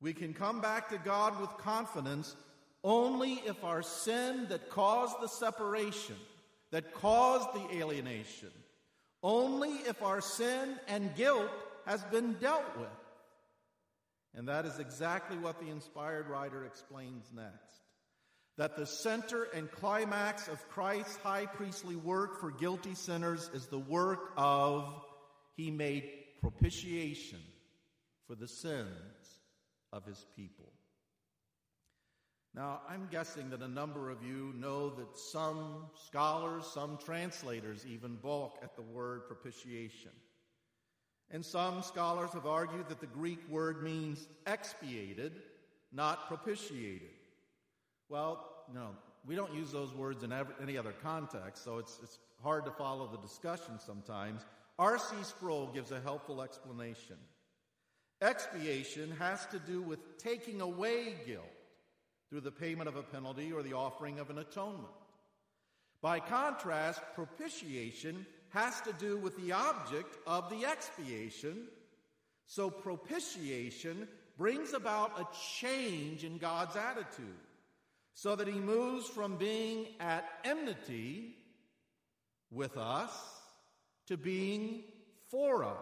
We 0.00 0.12
can 0.14 0.34
come 0.34 0.60
back 0.60 0.88
to 0.90 0.98
God 0.98 1.40
with 1.40 1.50
confidence 1.58 2.36
only 2.84 3.42
if 3.44 3.64
our 3.64 3.82
sin 3.82 4.46
that 4.48 4.70
caused 4.70 5.20
the 5.20 5.26
separation, 5.26 6.14
that 6.70 6.94
caused 6.94 7.52
the 7.54 7.78
alienation, 7.78 8.50
only 9.26 9.70
if 9.88 10.00
our 10.04 10.20
sin 10.20 10.76
and 10.86 11.12
guilt 11.16 11.50
has 11.84 12.02
been 12.04 12.34
dealt 12.34 12.78
with. 12.78 12.88
And 14.36 14.46
that 14.46 14.66
is 14.66 14.78
exactly 14.78 15.36
what 15.36 15.58
the 15.58 15.68
inspired 15.68 16.28
writer 16.28 16.64
explains 16.64 17.32
next. 17.34 17.80
That 18.56 18.76
the 18.76 18.86
center 18.86 19.48
and 19.52 19.68
climax 19.68 20.46
of 20.46 20.66
Christ's 20.68 21.16
high 21.16 21.46
priestly 21.46 21.96
work 21.96 22.40
for 22.40 22.52
guilty 22.52 22.94
sinners 22.94 23.50
is 23.52 23.66
the 23.66 23.80
work 23.80 24.30
of 24.36 24.94
He 25.56 25.72
made 25.72 26.08
propitiation 26.40 27.40
for 28.28 28.36
the 28.36 28.46
sins 28.46 28.86
of 29.92 30.06
His 30.06 30.24
people. 30.36 30.72
Now, 32.56 32.80
I'm 32.88 33.06
guessing 33.10 33.50
that 33.50 33.60
a 33.60 33.68
number 33.68 34.08
of 34.08 34.22
you 34.22 34.54
know 34.56 34.88
that 34.88 35.18
some 35.18 35.88
scholars, 36.06 36.64
some 36.66 36.98
translators 37.04 37.84
even 37.86 38.16
balk 38.16 38.58
at 38.62 38.74
the 38.74 38.82
word 38.82 39.26
propitiation. 39.28 40.10
And 41.30 41.44
some 41.44 41.82
scholars 41.82 42.30
have 42.32 42.46
argued 42.46 42.88
that 42.88 43.00
the 43.00 43.08
Greek 43.08 43.40
word 43.50 43.82
means 43.82 44.26
expiated, 44.46 45.32
not 45.92 46.28
propitiated. 46.28 47.10
Well, 48.08 48.48
no, 48.72 48.92
we 49.26 49.34
don't 49.34 49.52
use 49.52 49.70
those 49.70 49.92
words 49.92 50.22
in 50.22 50.32
any 50.62 50.78
other 50.78 50.94
context, 51.02 51.62
so 51.62 51.76
it's, 51.76 51.98
it's 52.02 52.18
hard 52.42 52.64
to 52.64 52.70
follow 52.70 53.06
the 53.06 53.18
discussion 53.18 53.78
sometimes. 53.84 54.46
R.C. 54.78 55.14
Sproul 55.24 55.66
gives 55.74 55.92
a 55.92 56.00
helpful 56.00 56.40
explanation. 56.40 57.16
Expiation 58.22 59.14
has 59.18 59.44
to 59.46 59.58
do 59.58 59.82
with 59.82 60.16
taking 60.16 60.62
away 60.62 61.16
guilt 61.26 61.44
through 62.28 62.40
the 62.40 62.50
payment 62.50 62.88
of 62.88 62.96
a 62.96 63.02
penalty 63.02 63.52
or 63.52 63.62
the 63.62 63.72
offering 63.72 64.18
of 64.18 64.30
an 64.30 64.38
atonement. 64.38 64.88
By 66.00 66.20
contrast, 66.20 67.00
propitiation 67.14 68.26
has 68.50 68.80
to 68.82 68.92
do 68.92 69.16
with 69.18 69.36
the 69.36 69.52
object 69.52 70.16
of 70.26 70.50
the 70.50 70.66
expiation. 70.66 71.68
So 72.46 72.70
propitiation 72.70 74.08
brings 74.36 74.72
about 74.72 75.18
a 75.18 75.26
change 75.58 76.24
in 76.24 76.38
God's 76.38 76.76
attitude 76.76 77.26
so 78.14 78.36
that 78.36 78.48
he 78.48 78.54
moves 78.54 79.06
from 79.08 79.36
being 79.36 79.86
at 80.00 80.24
enmity 80.44 81.34
with 82.50 82.76
us 82.76 83.10
to 84.06 84.16
being 84.16 84.84
for 85.30 85.64
us. 85.64 85.72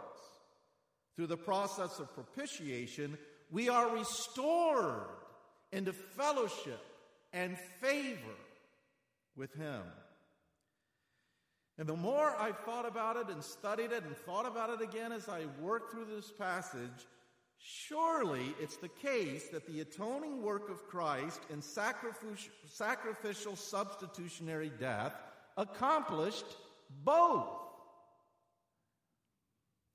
Through 1.17 1.29
the 1.29 1.37
process 1.37 2.01
of 2.01 2.13
propitiation, 2.15 3.19
we 3.51 3.69
are 3.69 3.95
restored 3.95 5.07
into 5.75 5.93
fellowship 5.93 6.81
and 7.33 7.59
favor 7.81 8.39
with 9.37 9.53
him. 9.55 9.83
And 11.77 11.89
the 11.89 11.97
more 11.97 12.37
I've 12.39 12.61
thought 12.61 12.87
about 12.87 13.17
it 13.17 13.29
and 13.29 13.43
studied 13.43 13.91
it 13.91 14.05
and 14.05 14.17
thought 14.17 14.47
about 14.47 14.71
it 14.71 14.81
again 14.81 15.11
as 15.11 15.29
I 15.29 15.47
worked 15.61 15.91
through 15.91 16.07
this 16.15 16.31
passage, 16.31 17.09
surely 17.59 18.55
it's 18.61 18.77
the 18.77 18.89
case 18.89 19.49
that 19.49 19.67
the 19.67 19.81
atoning 19.81 20.41
work 20.43 20.71
of 20.71 20.87
Christ 20.87 21.41
in 21.51 21.61
sacrificial 21.61 23.57
substitutionary 23.57 24.71
death 24.79 25.15
accomplished 25.57 26.47
both. 27.05 27.49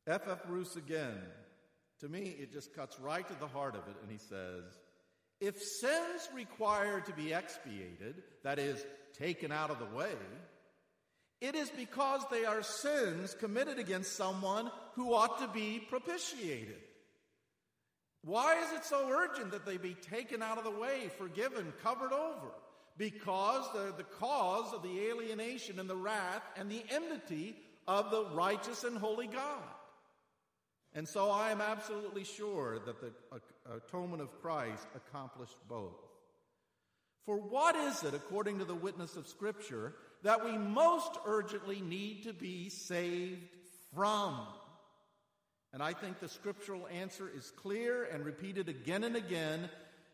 F. 0.05 0.27
F. 0.27 0.43
Bruce 0.45 0.75
again. 0.75 1.21
To 2.01 2.09
me, 2.09 2.35
it 2.39 2.51
just 2.51 2.73
cuts 2.73 2.99
right 2.99 3.25
to 3.27 3.39
the 3.39 3.47
heart 3.47 3.75
of 3.75 3.87
it, 3.87 3.95
and 4.01 4.11
he 4.11 4.17
says, 4.17 4.63
if 5.39 5.61
sins 5.61 6.29
require 6.33 7.01
to 7.01 7.13
be 7.13 7.33
expiated, 7.33 8.23
that 8.43 8.59
is, 8.59 8.83
taken 9.17 9.51
out 9.51 9.69
of 9.69 9.79
the 9.79 9.97
way, 9.97 10.11
it 11.41 11.55
is 11.55 11.69
because 11.69 12.21
they 12.29 12.45
are 12.45 12.61
sins 12.61 13.35
committed 13.39 13.79
against 13.79 14.15
someone 14.15 14.69
who 14.95 15.13
ought 15.13 15.39
to 15.39 15.47
be 15.47 15.85
propitiated. 15.89 16.81
Why 18.23 18.61
is 18.61 18.73
it 18.73 18.83
so 18.83 19.09
urgent 19.09 19.51
that 19.51 19.65
they 19.65 19.77
be 19.77 19.93
taken 19.93 20.41
out 20.41 20.57
of 20.57 20.65
the 20.65 20.71
way, 20.71 21.09
forgiven, 21.17 21.71
covered 21.81 22.11
over? 22.11 22.51
Because 22.97 23.65
they're 23.73 23.93
the 23.93 24.03
cause 24.03 24.73
of 24.73 24.83
the 24.83 25.07
alienation 25.07 25.79
and 25.79 25.89
the 25.89 25.95
wrath 25.95 26.43
and 26.57 26.69
the 26.69 26.83
enmity 26.91 27.55
of 27.87 28.11
the 28.11 28.25
righteous 28.33 28.83
and 28.83 28.97
holy 28.97 29.27
God. 29.27 29.63
And 30.93 31.07
so 31.07 31.29
I 31.29 31.51
am 31.51 31.61
absolutely 31.61 32.25
sure 32.25 32.79
that 32.85 32.99
the 32.99 33.13
atonement 33.77 34.21
of 34.21 34.41
Christ 34.41 34.87
accomplished 34.95 35.57
both. 35.67 35.97
For 37.25 37.37
what 37.37 37.75
is 37.75 38.03
it, 38.03 38.13
according 38.13 38.59
to 38.59 38.65
the 38.65 38.75
witness 38.75 39.15
of 39.15 39.27
Scripture, 39.27 39.93
that 40.23 40.43
we 40.43 40.57
most 40.57 41.17
urgently 41.25 41.81
need 41.81 42.23
to 42.23 42.33
be 42.33 42.69
saved 42.69 43.43
from? 43.93 44.39
And 45.71 45.83
I 45.83 45.93
think 45.93 46.19
the 46.19 46.29
scriptural 46.29 46.87
answer 46.87 47.29
is 47.35 47.51
clear 47.51 48.05
and 48.05 48.25
repeated 48.25 48.69
again 48.69 49.03
and 49.03 49.15
again. 49.15 49.69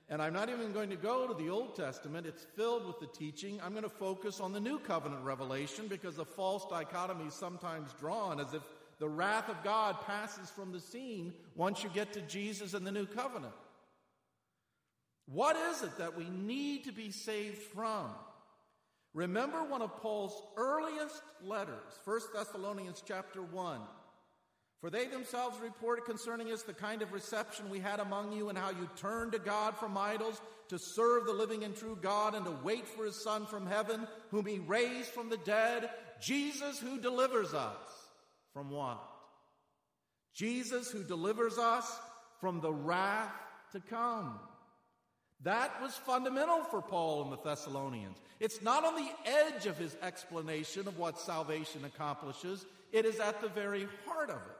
And 0.10 0.22
I'm 0.22 0.34
not 0.34 0.50
even 0.50 0.74
going 0.74 0.89
to 0.89 0.98
go 0.98 1.28
to 1.28 1.34
the 1.34 1.50
Old 1.50 1.76
Testament. 1.76 2.28
It's 2.28 2.46
filled 2.56 2.86
with 2.86 3.00
the 3.00 3.08
teaching. 3.08 3.60
I'm 3.63 3.72
going 3.72 3.84
to 3.84 3.89
focus 3.89 4.39
on 4.39 4.52
the 4.52 4.60
New 4.60 4.78
Covenant 4.80 5.24
revelation 5.24 5.88
because 5.88 6.18
the 6.18 6.26
false 6.26 6.65
dichotomy 6.70 7.28
is 7.28 7.34
sometimes 7.34 7.94
drawn 8.00 8.39
as 8.39 8.54
if 8.54 8.62
the 8.99 9.10
wrath 9.10 9.49
of 9.49 9.63
God 9.63 9.97
passes 10.05 10.49
from 10.49 10.71
the 10.71 10.79
scene 10.79 11.34
once 11.55 11.84
you 11.84 11.89
get 11.89 12.13
to 12.13 12.21
Jesus 12.21 12.73
and 12.73 12.88
the 12.88 12.91
New 12.91 13.05
Covenant. 13.05 13.53
What 15.27 15.55
is 15.55 15.81
it 15.81 15.97
that 15.97 16.17
we 16.17 16.29
need 16.29 16.86
to 16.86 16.91
be 16.91 17.12
saved 17.12 17.58
from? 17.58 18.10
Remember 19.13 19.63
one 19.63 19.81
of 19.81 19.95
Paul's 19.97 20.39
earliest 20.55 21.21
letters, 21.43 21.99
1 22.03 22.19
Thessalonians 22.34 23.03
chapter 23.05 23.41
1. 23.41 23.79
For 24.81 24.89
they 24.89 25.08
themselves 25.08 25.60
reported 25.62 26.05
concerning 26.05 26.51
us 26.51 26.62
the 26.62 26.73
kind 26.73 27.01
of 27.01 27.12
reception 27.12 27.69
we 27.69 27.79
had 27.79 27.99
among 27.99 28.34
you 28.34 28.49
and 28.49 28.58
how 28.58 28.69
you 28.69 28.88
turned 28.97 29.31
to 29.31 29.39
God 29.39 29.77
from 29.77 29.97
idols 29.97 30.39
to 30.69 30.77
serve 30.77 31.25
the 31.25 31.34
living 31.34 31.63
and 31.63 31.75
true 31.75 31.97
God 31.99 32.36
and 32.36 32.45
to 32.45 32.55
wait 32.63 32.88
for 32.88 33.05
his 33.05 33.23
Son 33.23 33.45
from 33.45 33.65
heaven, 33.65 34.08
whom 34.31 34.45
he 34.45 34.60
raised 34.60 35.10
from 35.10 35.29
the 35.29 35.38
dead, 35.38 35.89
Jesus 36.21 36.79
who 36.79 36.99
delivers 36.99 37.53
us 37.53 38.05
from 38.56 38.70
what? 38.70 39.04
Jesus 40.34 40.89
who 40.89 41.04
delivers 41.04 41.58
us 41.58 42.00
from 42.39 42.62
the 42.62 42.72
wrath 42.72 43.34
to 43.74 43.82
come. 43.82 44.39
That 45.44 45.82
was 45.82 45.94
fundamental 45.94 46.63
for 46.63 46.82
Paul 46.82 47.24
and 47.24 47.34
the 47.34 47.44
Thessalonians. 47.44 48.18
It's 48.39 48.62
not 48.62 48.86
on 48.86 48.96
the 48.96 49.12
edge 49.26 49.65
of 49.65 49.78
his 49.78 49.98
explanation 50.02 50.88
of 50.88 50.98
what 50.98 51.20
salvation 51.20 51.84
accomplishes, 51.84 52.65
it 52.94 53.06
is 53.06 53.20
at 53.20 53.41
the 53.41 53.50
very 53.50 53.88
heart 54.06 54.30
of 54.30 54.38
it. 54.38 54.58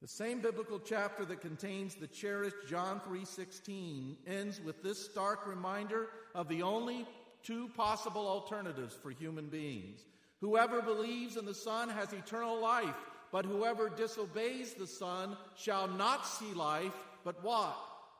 The 0.00 0.08
same 0.08 0.40
biblical 0.40 0.78
chapter 0.78 1.26
that 1.26 1.42
contains 1.42 1.96
the 1.96 2.06
cherished 2.06 2.66
John 2.66 3.00
3:16 3.00 4.16
ends 4.26 4.58
with 4.60 4.82
this 4.82 5.04
stark 5.04 5.46
reminder 5.46 6.08
of 6.34 6.48
the 6.48 6.62
only 6.62 7.06
two 7.42 7.68
possible 7.76 8.26
alternatives 8.26 8.94
for 8.94 9.10
human 9.10 9.48
beings. 9.48 10.04
Whoever 10.40 10.82
believes 10.82 11.36
in 11.36 11.44
the 11.44 11.54
Son 11.54 11.88
has 11.88 12.12
eternal 12.12 12.60
life, 12.60 12.94
but 13.32 13.44
whoever 13.44 13.88
disobeys 13.88 14.74
the 14.74 14.86
Son 14.86 15.36
shall 15.56 15.88
not 15.88 16.26
see 16.26 16.52
life, 16.54 16.92
but 17.24 17.42
what? 17.42 17.76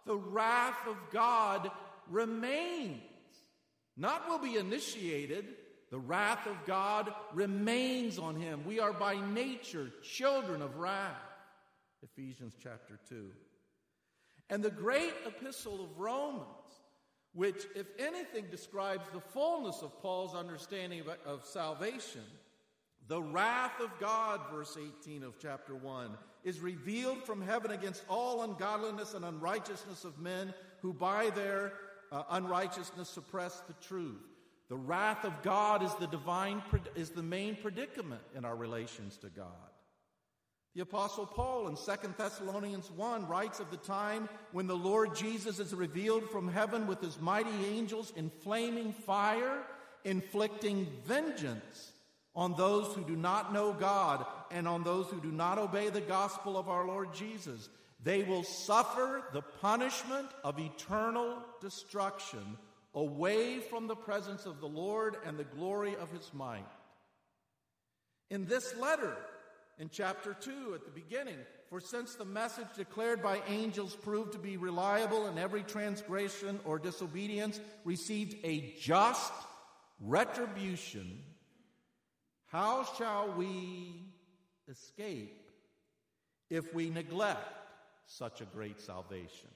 the 0.06 0.16
wrath 0.16 0.86
of 0.88 0.96
God 1.12 1.70
remains. 2.08 3.02
Not 3.96 4.28
will 4.28 4.38
be 4.38 4.56
initiated, 4.56 5.46
the 5.90 5.98
wrath 5.98 6.46
of 6.46 6.56
God 6.64 7.12
remains 7.34 8.18
on 8.18 8.36
him. 8.36 8.62
We 8.64 8.80
are 8.80 8.92
by 8.92 9.16
nature 9.32 9.90
children 10.02 10.62
of 10.62 10.76
wrath. 10.76 11.14
Ephesians 12.02 12.54
chapter 12.62 12.98
2. 13.08 13.30
And 14.48 14.62
the 14.62 14.70
great 14.70 15.12
epistle 15.26 15.82
of 15.82 15.98
Romans, 15.98 16.44
which, 17.36 17.66
if 17.76 17.86
anything, 17.98 18.46
describes 18.50 19.04
the 19.12 19.20
fullness 19.20 19.82
of 19.82 20.00
Paul's 20.00 20.34
understanding 20.34 21.00
of, 21.00 21.08
of 21.24 21.44
salvation, 21.44 22.22
the 23.08 23.22
wrath 23.22 23.78
of 23.80 23.90
God, 24.00 24.40
verse 24.50 24.76
18 25.02 25.22
of 25.22 25.34
chapter 25.38 25.74
1, 25.76 26.16
is 26.42 26.60
revealed 26.60 27.22
from 27.24 27.42
heaven 27.42 27.70
against 27.70 28.02
all 28.08 28.42
ungodliness 28.42 29.14
and 29.14 29.24
unrighteousness 29.24 30.04
of 30.04 30.18
men 30.18 30.52
who 30.80 30.92
by 30.92 31.30
their 31.30 31.74
uh, 32.10 32.22
unrighteousness 32.30 33.08
suppress 33.08 33.60
the 33.68 33.74
truth. 33.86 34.22
The 34.68 34.76
wrath 34.76 35.24
of 35.24 35.42
God 35.42 35.82
is 35.82 35.94
the 35.94 36.06
divine 36.08 36.62
is 36.96 37.10
the 37.10 37.22
main 37.22 37.54
predicament 37.54 38.22
in 38.34 38.44
our 38.44 38.56
relations 38.56 39.16
to 39.18 39.28
God. 39.28 39.46
The 40.76 40.82
apostle 40.82 41.24
Paul 41.24 41.68
in 41.68 41.74
2 41.74 42.12
Thessalonians 42.18 42.90
1 42.90 43.28
writes 43.28 43.60
of 43.60 43.70
the 43.70 43.78
time 43.78 44.28
when 44.52 44.66
the 44.66 44.76
Lord 44.76 45.16
Jesus 45.16 45.58
is 45.58 45.72
revealed 45.72 46.28
from 46.28 46.52
heaven 46.52 46.86
with 46.86 47.00
his 47.00 47.18
mighty 47.18 47.64
angels 47.64 48.12
in 48.14 48.28
flaming 48.42 48.92
fire, 48.92 49.62
inflicting 50.04 50.86
vengeance 51.06 51.92
on 52.34 52.54
those 52.58 52.94
who 52.94 53.02
do 53.04 53.16
not 53.16 53.54
know 53.54 53.72
God 53.72 54.26
and 54.50 54.68
on 54.68 54.84
those 54.84 55.06
who 55.06 55.18
do 55.18 55.32
not 55.32 55.56
obey 55.56 55.88
the 55.88 56.02
gospel 56.02 56.58
of 56.58 56.68
our 56.68 56.86
Lord 56.86 57.14
Jesus. 57.14 57.70
They 58.04 58.24
will 58.24 58.44
suffer 58.44 59.22
the 59.32 59.40
punishment 59.40 60.28
of 60.44 60.58
eternal 60.58 61.38
destruction 61.62 62.58
away 62.92 63.60
from 63.60 63.86
the 63.86 63.96
presence 63.96 64.44
of 64.44 64.60
the 64.60 64.68
Lord 64.68 65.16
and 65.24 65.38
the 65.38 65.44
glory 65.44 65.96
of 65.96 66.10
his 66.10 66.30
might. 66.34 66.68
In 68.28 68.44
this 68.44 68.76
letter, 68.76 69.16
in 69.78 69.90
chapter 69.90 70.34
2 70.34 70.74
at 70.74 70.84
the 70.84 70.90
beginning, 70.90 71.38
for 71.68 71.80
since 71.80 72.14
the 72.14 72.24
message 72.24 72.68
declared 72.76 73.22
by 73.22 73.40
angels 73.48 73.94
proved 73.94 74.32
to 74.32 74.38
be 74.38 74.56
reliable 74.56 75.26
and 75.26 75.38
every 75.38 75.62
transgression 75.62 76.60
or 76.64 76.78
disobedience 76.78 77.60
received 77.84 78.36
a 78.44 78.74
just 78.80 79.32
retribution, 80.00 81.22
how 82.46 82.84
shall 82.96 83.34
we 83.36 84.06
escape 84.70 85.50
if 86.48 86.72
we 86.72 86.88
neglect 86.88 87.52
such 88.06 88.40
a 88.40 88.46
great 88.46 88.80
salvation? 88.80 89.50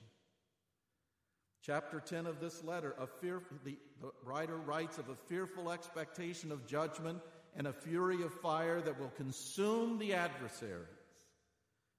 Chapter 1.63 2.01
10 2.01 2.27
of 2.27 2.41
this 2.41 2.65
letter, 2.65 2.95
a 2.99 3.07
fear, 3.07 3.43
the, 3.65 3.77
the 4.01 4.11
writer 4.25 4.57
writes 4.57 4.99
of 4.99 5.09
a 5.09 5.15
fearful 5.15 5.71
expectation 5.71 6.51
of 6.51 6.67
judgment 6.67 7.21
and 7.57 7.67
a 7.67 7.73
fury 7.73 8.23
of 8.23 8.33
fire 8.35 8.81
that 8.81 8.99
will 8.99 9.13
consume 9.17 9.99
the 9.99 10.15
adversaries. 10.15 10.87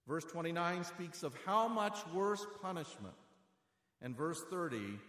Verse 0.07 0.23
29 0.25 0.83
speaks 0.83 1.23
of 1.23 1.33
how 1.45 1.67
much 1.67 1.97
worse 2.13 2.45
punishment. 2.61 3.13
And 4.01 4.15
verse 4.15 4.41
30 4.49 4.99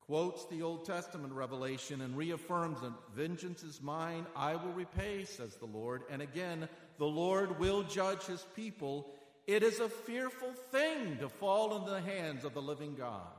quotes 0.00 0.46
the 0.46 0.62
Old 0.62 0.86
Testament 0.86 1.32
revelation 1.32 2.00
and 2.00 2.16
reaffirms 2.16 2.80
that 2.80 2.92
vengeance 3.14 3.62
is 3.62 3.82
mine, 3.82 4.24
I 4.34 4.56
will 4.56 4.72
repay, 4.72 5.24
says 5.24 5.56
the 5.56 5.66
Lord. 5.66 6.02
And 6.10 6.22
again, 6.22 6.68
the 6.98 7.06
Lord 7.06 7.58
will 7.58 7.82
judge 7.82 8.24
his 8.24 8.46
people 8.56 9.10
It 9.48 9.62
is 9.62 9.80
a 9.80 9.88
fearful 9.88 10.52
thing 10.70 11.16
to 11.20 11.30
fall 11.30 11.74
into 11.78 11.90
the 11.90 12.02
hands 12.02 12.44
of 12.44 12.52
the 12.52 12.60
living 12.60 12.94
God. 12.94 13.32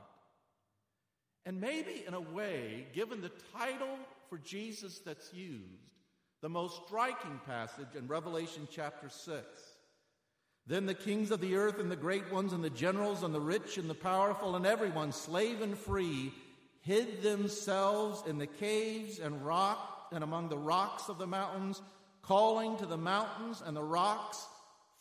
And 1.46 1.60
maybe, 1.60 2.02
in 2.04 2.14
a 2.14 2.20
way, 2.20 2.88
given 2.92 3.20
the 3.20 3.30
title 3.56 3.96
for 4.28 4.36
Jesus 4.38 4.98
that's 4.98 5.32
used, 5.32 5.99
the 6.42 6.48
most 6.48 6.80
striking 6.86 7.38
passage 7.46 7.94
in 7.96 8.06
Revelation 8.06 8.66
chapter 8.70 9.10
6. 9.10 9.44
Then 10.66 10.86
the 10.86 10.94
kings 10.94 11.30
of 11.30 11.40
the 11.40 11.56
earth 11.56 11.78
and 11.78 11.90
the 11.90 11.96
great 11.96 12.32
ones 12.32 12.52
and 12.52 12.64
the 12.64 12.70
generals 12.70 13.22
and 13.22 13.34
the 13.34 13.40
rich 13.40 13.76
and 13.76 13.90
the 13.90 13.94
powerful 13.94 14.56
and 14.56 14.64
everyone, 14.64 15.12
slave 15.12 15.60
and 15.60 15.76
free, 15.76 16.32
hid 16.82 17.22
themselves 17.22 18.22
in 18.26 18.38
the 18.38 18.46
caves 18.46 19.18
and 19.18 19.44
rock 19.44 20.08
and 20.12 20.24
among 20.24 20.48
the 20.48 20.56
rocks 20.56 21.08
of 21.08 21.18
the 21.18 21.26
mountains, 21.26 21.82
calling 22.22 22.76
to 22.78 22.86
the 22.86 22.96
mountains 22.96 23.62
and 23.64 23.76
the 23.76 23.82
rocks, 23.82 24.46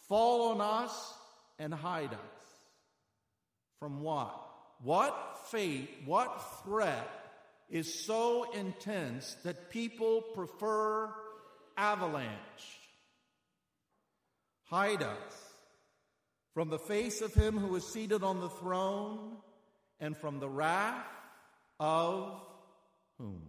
Fall 0.08 0.54
on 0.54 0.60
us 0.60 1.14
and 1.60 1.74
hide 1.74 2.12
us. 2.12 2.20
From 3.80 4.02
what? 4.02 4.36
What 4.82 5.40
fate, 5.52 5.90
what 6.06 6.42
threat 6.64 7.08
is 7.70 8.06
so 8.06 8.52
intense 8.54 9.36
that 9.44 9.70
people 9.70 10.22
prefer 10.34 11.14
avalanche? 11.80 12.28
Hide 14.66 15.02
us 15.02 15.34
from 16.54 16.70
the 16.70 16.78
face 16.78 17.22
of 17.22 17.34
him 17.34 17.58
who 17.58 17.76
is 17.76 17.88
seated 17.88 18.22
on 18.22 18.42
the 18.42 18.50
throne 18.50 19.38
and 20.00 20.16
from 20.16 20.40
the 20.40 20.50
wrath 20.50 21.06
of 21.80 22.42
whom? 23.18 23.42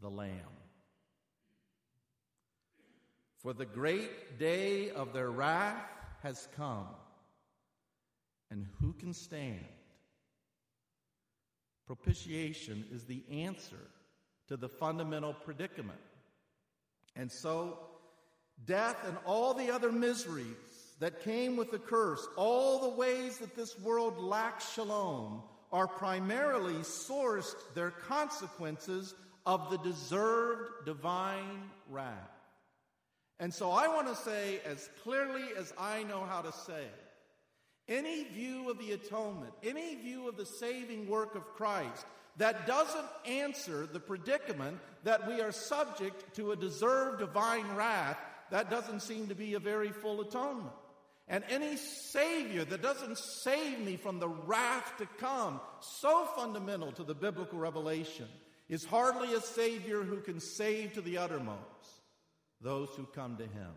The 0.00 0.08
Lamb. 0.10 0.30
For 3.42 3.52
the 3.52 3.66
great 3.66 4.38
day 4.38 4.90
of 4.90 5.12
their 5.12 5.30
wrath 5.30 5.84
has 6.22 6.48
come, 6.56 6.88
and 8.50 8.66
who 8.80 8.94
can 8.94 9.12
stand? 9.12 9.66
Propitiation 11.86 12.86
is 12.90 13.04
the 13.04 13.22
answer 13.30 13.90
to 14.48 14.56
the 14.56 14.68
fundamental 14.68 15.34
predicament. 15.34 16.00
And 17.16 17.30
so, 17.30 17.78
death 18.64 18.96
and 19.06 19.16
all 19.24 19.54
the 19.54 19.70
other 19.70 19.92
miseries 19.92 20.46
that 21.00 21.22
came 21.22 21.56
with 21.56 21.70
the 21.70 21.78
curse, 21.78 22.26
all 22.36 22.80
the 22.80 22.96
ways 22.96 23.38
that 23.38 23.56
this 23.56 23.78
world 23.80 24.18
lacks 24.18 24.72
shalom, 24.72 25.42
are 25.72 25.88
primarily 25.88 26.74
sourced, 26.74 27.54
their 27.74 27.90
consequences 27.90 29.14
of 29.44 29.70
the 29.70 29.78
deserved 29.78 30.70
divine 30.86 31.70
wrath. 31.90 32.30
And 33.40 33.52
so 33.52 33.72
I 33.72 33.88
want 33.88 34.06
to 34.08 34.14
say, 34.14 34.60
as 34.64 34.88
clearly 35.02 35.42
as 35.58 35.72
I 35.76 36.04
know 36.04 36.24
how 36.24 36.42
to 36.42 36.52
say, 36.52 36.82
it: 36.84 37.04
any 37.88 38.24
view 38.24 38.70
of 38.70 38.78
the 38.78 38.92
atonement, 38.92 39.52
any 39.64 39.96
view 39.96 40.28
of 40.28 40.36
the 40.36 40.46
saving 40.46 41.08
work 41.08 41.34
of 41.34 41.44
Christ 41.54 42.06
that 42.36 42.66
doesn't 42.66 43.06
answer 43.26 43.86
the 43.86 44.00
predicament 44.00 44.78
that 45.04 45.26
we 45.28 45.40
are 45.40 45.52
subject 45.52 46.34
to 46.36 46.52
a 46.52 46.56
deserved 46.56 47.20
divine 47.20 47.74
wrath, 47.76 48.18
that 48.50 48.70
doesn't 48.70 49.00
seem 49.00 49.28
to 49.28 49.34
be 49.34 49.54
a 49.54 49.60
very 49.60 49.90
full 49.90 50.20
atonement. 50.20 50.72
And 51.28 51.44
any 51.48 51.76
Savior 51.76 52.64
that 52.64 52.82
doesn't 52.82 53.18
save 53.18 53.80
me 53.80 53.96
from 53.96 54.18
the 54.18 54.28
wrath 54.28 54.94
to 54.98 55.06
come, 55.18 55.60
so 55.80 56.26
fundamental 56.36 56.92
to 56.92 57.04
the 57.04 57.14
biblical 57.14 57.58
revelation, 57.58 58.26
is 58.68 58.84
hardly 58.84 59.32
a 59.34 59.40
Savior 59.40 60.02
who 60.02 60.20
can 60.20 60.40
save 60.40 60.92
to 60.94 61.00
the 61.00 61.18
uttermost 61.18 61.60
those 62.60 62.88
who 62.96 63.04
come 63.06 63.36
to 63.36 63.44
him. 63.44 63.72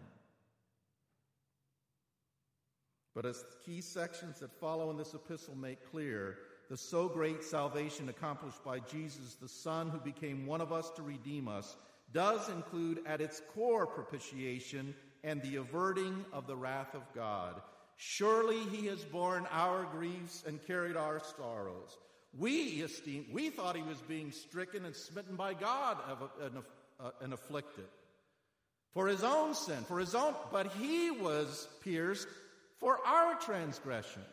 But 3.14 3.26
as 3.26 3.44
key 3.66 3.82
sections 3.82 4.40
that 4.40 4.60
follow 4.60 4.92
in 4.92 4.98
this 4.98 5.14
epistle 5.14 5.56
make 5.56 5.90
clear, 5.90 6.38
the 6.70 6.78
so 6.78 7.08
great 7.08 7.44
salvation 7.44 8.10
accomplished 8.10 8.64
by 8.64 8.80
Jesus, 8.80 9.36
the 9.36 9.48
Son 9.48 9.90
who 9.90 10.00
became 10.00 10.46
one 10.46 10.62
of 10.62 10.72
us 10.72 10.90
to 10.92 11.02
redeem 11.02 11.48
us, 11.48 11.76
does 12.14 12.50
include 12.50 13.00
at 13.06 13.22
its 13.22 13.42
core 13.54 13.86
propitiation 13.86 14.94
and 15.24 15.42
the 15.42 15.58
averting 15.58 16.26
of 16.32 16.48
the 16.48 16.56
wrath 16.56 16.94
of 16.94 17.04
God. 17.14 17.62
Surely 17.98 18.60
he 18.72 18.88
has 18.88 19.04
borne 19.04 19.48
our 19.52 19.86
griefs 19.86 20.44
and 20.46 20.66
carried 20.68 20.96
our 20.96 21.20
sorrows. 21.38 21.98
We 22.38 22.84
esteemed, 22.84 23.28
we 23.32 23.50
thought 23.50 23.76
he 23.76 23.82
was 23.82 24.02
being 24.02 24.32
stricken 24.32 24.86
and 24.86 24.96
smitten 24.96 25.36
by 25.36 25.54
God 25.54 25.98
and, 26.42 26.58
uh, 27.00 27.34
afflicted 27.34 27.86
for 28.94 29.08
his 29.08 29.24
own 29.24 29.54
sin, 29.54 29.84
for 29.88 30.00
his 30.00 30.16
own, 30.16 30.34
but 30.52 30.72
he 30.74 31.12
was 31.12 31.68
pierced 31.82 32.28
for 32.80 33.00
our 33.06 33.36
transgressions. 33.36 34.26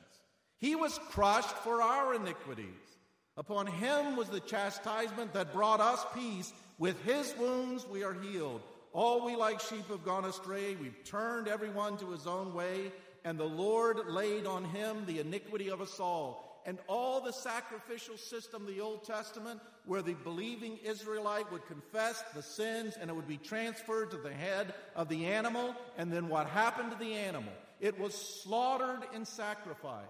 He 0.64 0.76
was 0.76 0.98
crushed 1.10 1.54
for 1.58 1.82
our 1.82 2.14
iniquities. 2.14 2.96
Upon 3.36 3.66
him 3.66 4.16
was 4.16 4.30
the 4.30 4.40
chastisement 4.40 5.34
that 5.34 5.52
brought 5.52 5.78
us 5.78 6.02
peace. 6.14 6.54
With 6.78 6.98
his 7.02 7.34
wounds 7.38 7.86
we 7.86 8.02
are 8.02 8.14
healed. 8.14 8.62
All 8.94 9.26
we 9.26 9.36
like 9.36 9.60
sheep 9.60 9.86
have 9.90 10.06
gone 10.06 10.24
astray. 10.24 10.74
We've 10.76 11.04
turned 11.04 11.48
everyone 11.48 11.98
to 11.98 12.12
his 12.12 12.26
own 12.26 12.54
way, 12.54 12.92
and 13.26 13.38
the 13.38 13.44
Lord 13.44 14.08
laid 14.08 14.46
on 14.46 14.64
him 14.64 15.04
the 15.04 15.20
iniquity 15.20 15.68
of 15.68 15.82
us 15.82 16.00
all 16.00 16.62
and 16.64 16.78
all 16.88 17.20
the 17.20 17.34
sacrificial 17.34 18.16
system 18.16 18.62
of 18.62 18.68
the 18.68 18.80
Old 18.80 19.04
Testament, 19.04 19.60
where 19.84 20.00
the 20.00 20.14
believing 20.14 20.78
Israelite 20.78 21.52
would 21.52 21.66
confess 21.66 22.24
the 22.34 22.42
sins 22.42 22.96
and 22.98 23.10
it 23.10 23.12
would 23.12 23.28
be 23.28 23.36
transferred 23.36 24.12
to 24.12 24.16
the 24.16 24.32
head 24.32 24.72
of 24.96 25.10
the 25.10 25.26
animal. 25.26 25.74
And 25.98 26.10
then 26.10 26.30
what 26.30 26.46
happened 26.46 26.90
to 26.92 26.96
the 26.96 27.16
animal? 27.16 27.52
It 27.82 28.00
was 28.00 28.14
slaughtered 28.14 29.02
in 29.12 29.26
sacrifice 29.26 30.06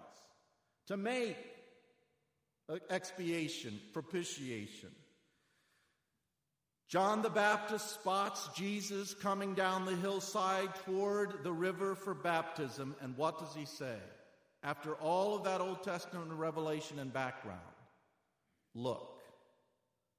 to 0.86 0.96
make 0.96 1.36
expiation, 2.90 3.80
propitiation. 3.92 4.90
John 6.88 7.22
the 7.22 7.30
Baptist 7.30 7.90
spots 7.90 8.48
Jesus 8.56 9.14
coming 9.14 9.54
down 9.54 9.84
the 9.84 9.96
hillside 9.96 10.74
toward 10.86 11.42
the 11.42 11.52
river 11.52 11.94
for 11.94 12.14
baptism, 12.14 12.94
and 13.00 13.16
what 13.16 13.38
does 13.38 13.54
he 13.54 13.64
say? 13.64 13.96
after 14.64 14.94
all 14.94 15.36
of 15.36 15.44
that 15.44 15.60
Old 15.60 15.82
Testament 15.82 16.32
revelation 16.32 16.98
and 16.98 17.12
background, 17.12 17.60
look, 18.74 19.20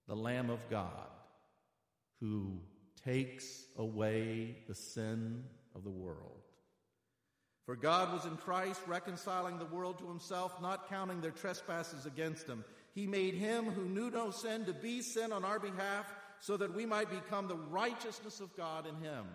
the 0.07 0.15
Lamb 0.15 0.51
of 0.51 0.59
God 0.69 1.09
who 2.21 2.59
takes 3.03 3.65
away 3.77 4.57
the 4.67 4.75
sin 4.75 5.43
of 5.73 5.83
the 5.83 5.89
world. 5.89 6.43
For 7.65 7.75
God 7.75 8.13
was 8.13 8.25
in 8.25 8.37
Christ 8.37 8.81
reconciling 8.85 9.57
the 9.57 9.65
world 9.65 9.99
to 9.99 10.07
himself, 10.07 10.61
not 10.61 10.89
counting 10.89 11.21
their 11.21 11.31
trespasses 11.31 12.05
against 12.05 12.45
them. 12.45 12.63
He 12.93 13.07
made 13.07 13.33
him 13.33 13.65
who 13.65 13.85
knew 13.85 14.11
no 14.11 14.31
sin 14.31 14.65
to 14.65 14.73
be 14.73 15.01
sin 15.01 15.31
on 15.31 15.43
our 15.43 15.59
behalf 15.59 16.13
so 16.39 16.57
that 16.57 16.75
we 16.75 16.85
might 16.85 17.09
become 17.09 17.47
the 17.47 17.55
righteousness 17.55 18.39
of 18.39 18.55
God 18.55 18.85
in 18.87 18.95
him. 19.03 19.25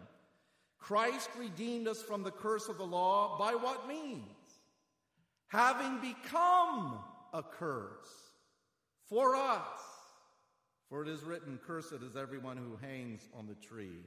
Christ 0.78 1.28
redeemed 1.38 1.88
us 1.88 2.02
from 2.02 2.22
the 2.22 2.30
curse 2.30 2.68
of 2.68 2.78
the 2.78 2.86
law 2.86 3.36
by 3.38 3.54
what 3.54 3.88
means? 3.88 4.24
having 5.50 5.98
become 6.00 6.98
a 7.34 7.42
curse 7.42 8.32
for 9.08 9.34
us. 9.34 9.80
For 10.88 11.02
it 11.02 11.08
is 11.08 11.22
written, 11.22 11.58
Cursed 11.64 12.02
is 12.02 12.16
everyone 12.16 12.56
who 12.56 12.76
hangs 12.80 13.28
on 13.36 13.46
the 13.46 13.54
tree. 13.54 14.04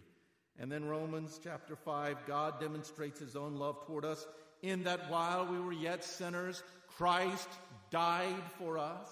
And 0.59 0.71
then 0.71 0.85
Romans 0.85 1.39
chapter 1.43 1.75
5, 1.75 2.25
God 2.27 2.59
demonstrates 2.59 3.19
his 3.19 3.35
own 3.35 3.55
love 3.55 3.85
toward 3.85 4.05
us 4.05 4.25
in 4.61 4.83
that 4.83 5.09
while 5.09 5.45
we 5.45 5.59
were 5.59 5.73
yet 5.73 6.03
sinners, 6.03 6.63
Christ 6.97 7.49
died 7.89 8.43
for 8.59 8.77
us. 8.77 9.09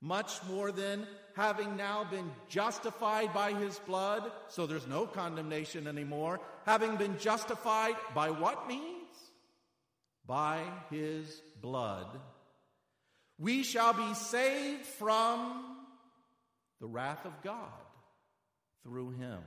Much 0.00 0.32
more 0.48 0.70
than 0.70 1.06
having 1.34 1.76
now 1.76 2.04
been 2.04 2.30
justified 2.48 3.32
by 3.32 3.52
his 3.52 3.78
blood, 3.86 4.30
so 4.48 4.66
there's 4.66 4.86
no 4.86 5.06
condemnation 5.06 5.86
anymore, 5.86 6.40
having 6.66 6.96
been 6.96 7.18
justified 7.18 7.94
by 8.14 8.30
what 8.30 8.68
means? 8.68 9.04
by 10.26 10.62
his 10.90 11.42
blood, 11.60 12.06
we 13.38 13.62
shall 13.62 13.92
be 13.92 14.14
saved 14.14 14.86
from 14.86 15.76
the 16.80 16.86
wrath 16.86 17.24
of 17.26 17.42
God 17.42 17.58
through 18.82 19.10
him. 19.10 19.40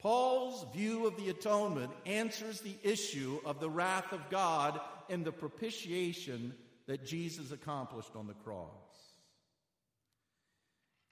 Paul's 0.00 0.66
view 0.74 1.06
of 1.06 1.16
the 1.16 1.28
atonement 1.28 1.92
answers 2.06 2.60
the 2.60 2.76
issue 2.82 3.38
of 3.44 3.60
the 3.60 3.68
wrath 3.68 4.12
of 4.12 4.30
God 4.30 4.80
and 5.10 5.24
the 5.24 5.32
propitiation 5.32 6.54
that 6.86 7.04
Jesus 7.04 7.52
accomplished 7.52 8.16
on 8.16 8.26
the 8.26 8.34
cross. 8.34 8.68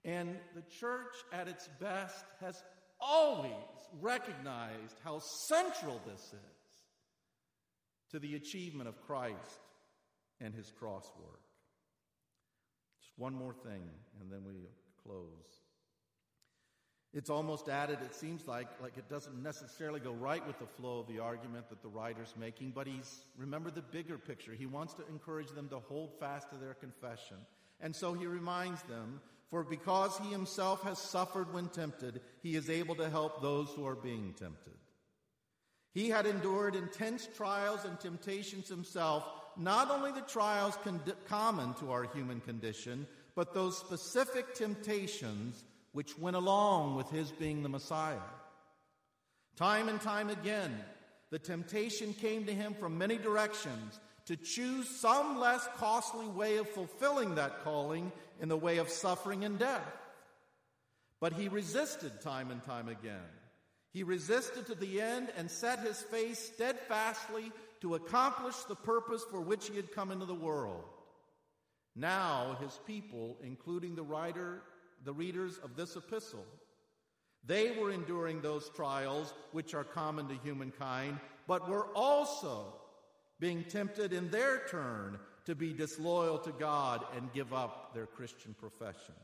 And 0.05 0.37
the 0.55 0.63
church 0.81 1.15
at 1.33 1.49
its 1.49 1.69
best 1.79 2.25
has 2.41 2.63
always 2.99 3.53
recognized 4.01 4.97
how 5.05 5.21
central 5.49 6.01
this 6.07 6.23
is 6.23 6.69
to 8.11 8.19
the 8.19 8.37
achievement 8.37 8.89
of 8.89 9.03
Christ 9.07 9.61
and 10.41 10.55
his 10.55 10.73
cross 10.79 11.11
work. 11.19 11.41
Just 13.01 13.13
one 13.19 13.35
more 13.35 13.53
thing, 13.53 13.83
and 14.21 14.33
then 14.33 14.45
we 14.47 14.55
close. 15.03 15.68
It's 17.15 17.31
almost 17.31 17.69
added, 17.71 17.99
it 18.05 18.15
seems 18.15 18.47
like, 18.47 18.69
like 18.83 18.99
it 18.99 19.09
doesn't 19.09 19.43
necessarily 19.43 19.99
go 19.99 20.13
right 20.13 20.47
with 20.47 20.59
the 20.59 20.67
flow 20.67 21.01
of 21.01 21.09
the 21.09 21.21
argument 21.21 21.71
that 21.71 21.81
the 21.81 21.89
writer's 21.89 22.35
making, 22.39 22.73
but 22.73 22.87
he's, 22.87 23.23
remember 23.37 23.71
the 23.71 23.81
bigger 23.81 24.19
picture. 24.19 24.53
He 24.53 24.67
wants 24.67 24.93
to 24.95 25.09
encourage 25.09 25.49
them 25.53 25.69
to 25.71 25.79
hold 25.79 26.19
fast 26.21 26.51
to 26.51 26.57
their 26.57 26.75
confession. 26.75 27.39
And 27.81 27.97
so 27.97 28.13
he 28.13 28.27
reminds 28.27 28.83
them, 28.83 29.21
for 29.51 29.65
because 29.65 30.19
he 30.19 30.31
himself 30.31 30.83
has 30.83 30.99
suffered 30.99 31.55
when 31.55 31.69
tempted, 31.69 32.21
he 32.43 32.57
is 32.57 32.69
able 32.69 32.95
to 32.97 33.09
help 33.09 33.41
those 33.41 33.71
who 33.71 33.87
are 33.87 33.97
being 33.97 34.35
tempted. 34.39 34.75
He 35.95 36.11
had 36.11 36.27
endured 36.27 36.77
intense 36.77 37.27
trials 37.37 37.87
and 37.87 37.99
temptations 37.99 38.69
himself, 38.69 39.25
not 39.57 39.91
only 39.91 40.13
the 40.13 40.21
trials 40.21 40.77
con- 40.85 41.01
common 41.27 41.73
to 41.75 41.91
our 41.91 42.05
human 42.05 42.41
condition, 42.41 43.07
but 43.35 43.55
those 43.55 43.79
specific 43.79 44.55
temptations 44.55 45.65
which 45.99 46.17
went 46.17 46.37
along 46.37 46.95
with 46.95 47.11
his 47.11 47.33
being 47.33 47.65
the 47.65 47.69
Messiah. 47.69 48.31
Time 49.57 49.89
and 49.89 50.01
time 50.01 50.31
again, 50.31 50.73
the 51.31 51.41
temptation 51.41 52.15
came 52.15 52.45
to 52.45 52.55
him 52.55 52.73
from 52.73 52.97
many 52.97 53.19
directions 53.19 53.99
to 54.27 54.37
choose 54.37 54.89
some 54.89 55.41
less 55.41 55.69
costly 55.77 56.29
way 56.29 56.59
of 56.59 56.69
fulfilling 56.69 57.35
that 57.35 57.65
calling 57.65 58.13
in 58.41 58.49
the 58.49 58.57
way 58.57 58.79
of 58.79 58.89
suffering 58.89 59.45
and 59.45 59.59
death. 59.59 59.91
But 61.19 61.33
he 61.33 61.49
resisted 61.49 62.21
time 62.21 62.53
and 62.53 62.63
time 62.63 62.89
again. 62.89 63.33
He 63.93 64.05
resisted 64.05 64.69
to 64.69 64.77
the 64.77 65.01
end 65.01 65.33
and 65.37 65.51
set 65.51 65.81
his 65.81 66.01
face 66.01 66.39
steadfastly 66.39 67.51
to 67.81 67.97
accomplish 67.97 68.55
the 68.69 68.77
purpose 68.77 69.25
for 69.29 69.41
which 69.41 69.69
he 69.69 69.75
had 69.75 69.91
come 69.91 70.13
into 70.13 70.27
the 70.27 70.33
world. 70.33 70.85
Now, 71.97 72.57
his 72.61 72.79
people, 72.87 73.37
including 73.43 73.97
the 73.97 74.05
writer 74.05 74.63
the 75.05 75.13
readers 75.13 75.59
of 75.63 75.77
this 75.77 75.97
epistle. 75.97 76.45
They 77.45 77.71
were 77.71 77.91
enduring 77.91 78.41
those 78.41 78.71
trials 78.71 79.33
which 79.53 79.75
are 79.75 79.85
common 79.85 80.29
to 80.29 80.35
humankind, 80.35 81.19
but 81.47 81.69
were 81.69 81.87
also 81.95 82.75
being 83.41 83.65
tempted 83.65 84.13
in 84.13 84.31
their 84.31 84.67
turn 84.69 85.19
to 85.47 85.55
be 85.55 85.73
disloyal 85.73 86.39
to 86.39 86.53
God 86.53 87.05
and 87.17 87.33
give 87.33 87.55
up 87.55 87.95
their 87.95 88.07
Christian 88.07 88.55
profession. 88.59 89.15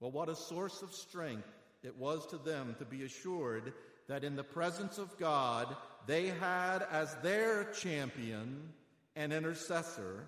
Well, 0.00 0.10
what 0.10 0.28
a 0.28 0.36
source 0.36 0.82
of 0.82 0.92
strength 0.92 1.48
it 1.82 1.96
was 1.96 2.26
to 2.26 2.38
them 2.38 2.76
to 2.78 2.84
be 2.84 3.04
assured 3.04 3.72
that 4.08 4.24
in 4.24 4.36
the 4.36 4.44
presence 4.44 4.98
of 4.98 5.16
God, 5.18 5.74
they 6.06 6.26
had 6.26 6.86
as 6.90 7.14
their 7.22 7.64
champion 7.72 8.72
and 9.16 9.32
intercessor 9.32 10.26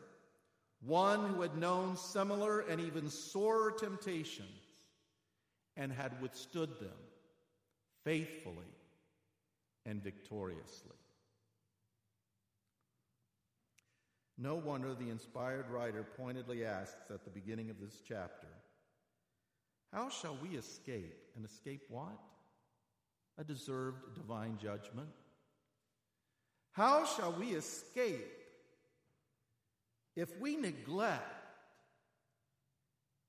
one 0.85 1.29
who 1.29 1.43
had 1.43 1.57
known 1.57 1.97
similar 1.97 2.61
and 2.61 2.81
even 2.81 3.11
sorer 3.11 3.71
temptations 3.71 4.49
and 5.77 5.93
had 5.93 6.21
withstood 6.21 6.71
them 6.81 6.91
faithfully 8.05 8.67
and 9.85 10.03
victoriously. 10.03 10.97
No 14.39 14.55
wonder 14.55 14.95
the 14.95 15.11
inspired 15.11 15.69
writer 15.69 16.07
pointedly 16.17 16.65
asks 16.65 17.11
at 17.11 17.25
the 17.25 17.31
beginning 17.31 17.69
of 17.69 17.79
this 17.79 18.01
chapter, 18.07 18.49
How 19.93 20.09
shall 20.09 20.39
we 20.43 20.57
escape? 20.57 21.15
And 21.37 21.45
escape 21.45 21.83
what? 21.91 22.19
A 23.37 23.45
deserved 23.45 24.15
divine 24.15 24.57
judgment. 24.57 25.11
How 26.73 27.05
shall 27.05 27.33
we 27.33 27.49
escape 27.49 28.40
if 30.17 30.39
we 30.39 30.57
neglect, 30.57 31.23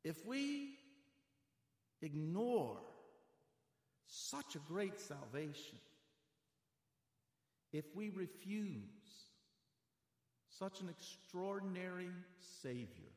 if 0.04 0.26
we 0.26 0.76
ignore 2.02 2.78
such 4.08 4.56
a 4.56 4.60
great 4.60 5.00
salvation, 5.00 5.78
if 7.72 7.86
we 7.96 8.10
refuse 8.10 8.82
such 10.50 10.82
an 10.82 10.90
extraordinary 10.90 12.10
Savior, 12.62 13.12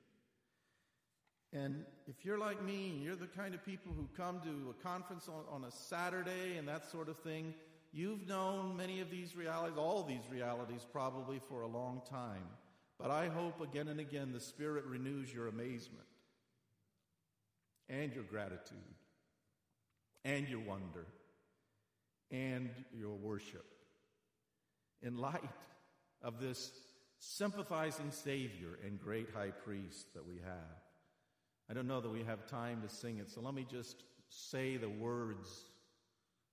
and 1.54 1.84
if 2.08 2.24
you're 2.24 2.38
like 2.38 2.62
me 2.64 2.90
and 2.90 3.02
you're 3.02 3.14
the 3.14 3.28
kind 3.28 3.54
of 3.54 3.64
people 3.64 3.92
who 3.92 4.08
come 4.16 4.40
to 4.40 4.70
a 4.70 4.82
conference 4.82 5.28
on, 5.28 5.44
on, 5.48 5.64
a 5.64 5.70
Saturday 5.70 6.56
and 6.58 6.66
that 6.66 6.90
sort 6.90 7.08
of 7.08 7.16
thing, 7.18 7.54
you've 7.92 8.26
known 8.26 8.76
many 8.76 9.00
of 9.00 9.08
these 9.08 9.36
realities, 9.36 9.78
all 9.78 10.02
these 10.02 10.28
realities 10.32 10.84
probably 10.90 11.40
for 11.48 11.62
a 11.62 11.68
long 11.68 12.02
time. 12.10 12.42
But 13.04 13.10
I 13.10 13.28
hope 13.28 13.60
again 13.60 13.88
and 13.88 14.00
again 14.00 14.32
the 14.32 14.40
Spirit 14.40 14.86
renews 14.86 15.30
your 15.30 15.46
amazement 15.46 16.06
and 17.90 18.10
your 18.14 18.24
gratitude 18.24 18.78
and 20.24 20.48
your 20.48 20.60
wonder 20.60 21.04
and 22.30 22.70
your 22.98 23.14
worship 23.14 23.66
in 25.02 25.18
light 25.18 25.42
of 26.22 26.40
this 26.40 26.72
sympathizing 27.18 28.10
Savior 28.10 28.78
and 28.86 28.98
great 28.98 29.28
high 29.34 29.50
priest 29.50 30.06
that 30.14 30.26
we 30.26 30.36
have. 30.36 30.80
I 31.68 31.74
don't 31.74 31.86
know 31.86 32.00
that 32.00 32.08
we 32.08 32.22
have 32.22 32.46
time 32.46 32.80
to 32.80 32.88
sing 32.88 33.18
it, 33.18 33.28
so 33.28 33.42
let 33.42 33.52
me 33.52 33.66
just 33.70 34.02
say 34.30 34.78
the 34.78 34.88
words 34.88 35.66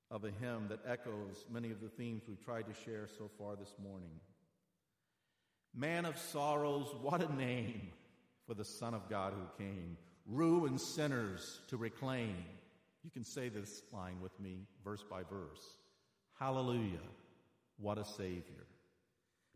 of 0.10 0.26
a 0.26 0.32
hymn 0.32 0.68
that 0.68 0.80
echoes 0.86 1.46
many 1.50 1.72
of 1.72 1.80
the 1.80 1.88
themes 1.88 2.24
we've 2.28 2.44
tried 2.44 2.66
to 2.68 2.74
share 2.84 3.08
so 3.08 3.30
far 3.38 3.56
this 3.56 3.74
morning. 3.82 4.20
Man 5.74 6.06
of 6.06 6.18
sorrows, 6.18 6.88
what 7.02 7.22
a 7.22 7.34
name 7.36 7.90
for 8.46 8.54
the 8.54 8.66
Son 8.66 8.94
of 8.94 9.10
God 9.10 9.34
who 9.34 9.64
came. 9.64 9.98
Ruined 10.26 10.82
sinners 10.82 11.62
to 11.70 11.78
reclaim. 11.78 12.36
You 13.04 13.10
can 13.10 13.24
say 13.24 13.50
this 13.50 13.82
line 13.92 14.22
with 14.22 14.38
me, 14.40 14.68
verse 14.84 15.04
by 15.10 15.24
verse. 15.24 15.78
Hallelujah, 16.40 17.00
what 17.78 17.98
a 17.98 18.06
Savior. 18.06 18.66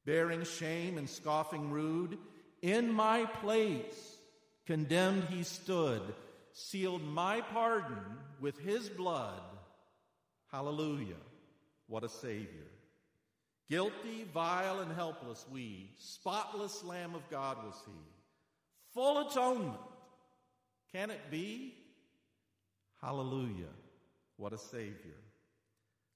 Bearing 0.05 0.43
shame 0.43 0.97
and 0.97 1.09
scoffing 1.09 1.71
rude, 1.71 2.17
in 2.61 2.91
my 2.91 3.25
place 3.25 4.17
condemned 4.65 5.25
he 5.25 5.43
stood, 5.43 6.01
sealed 6.53 7.03
my 7.03 7.41
pardon 7.41 7.97
with 8.39 8.57
his 8.59 8.89
blood. 8.89 9.41
Hallelujah, 10.51 11.15
what 11.87 12.03
a 12.03 12.09
Savior. 12.09 12.67
Guilty, 13.69 14.25
vile, 14.33 14.79
and 14.79 14.91
helpless 14.91 15.45
we, 15.51 15.89
spotless 15.97 16.83
Lamb 16.83 17.15
of 17.15 17.27
God 17.29 17.57
was 17.65 17.75
he. 17.85 17.91
Full 18.93 19.27
atonement. 19.27 19.79
Can 20.91 21.09
it 21.09 21.31
be? 21.31 21.73
Hallelujah. 23.01 23.73
What 24.37 24.53
a 24.53 24.57
Savior. 24.57 25.19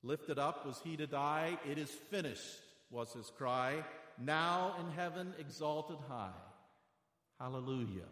Lifted 0.04 0.40
up 0.40 0.66
was 0.66 0.80
he 0.84 0.96
to 0.98 1.08
die. 1.08 1.58
It 1.70 1.78
is 1.78 1.90
finished, 1.90 2.60
was 2.90 3.12
his 3.14 3.32
cry. 3.38 3.84
Now 4.18 4.76
in 4.80 4.92
heaven 4.92 5.34
exalted 5.40 5.98
high. 6.08 6.30
Hallelujah. 7.40 8.08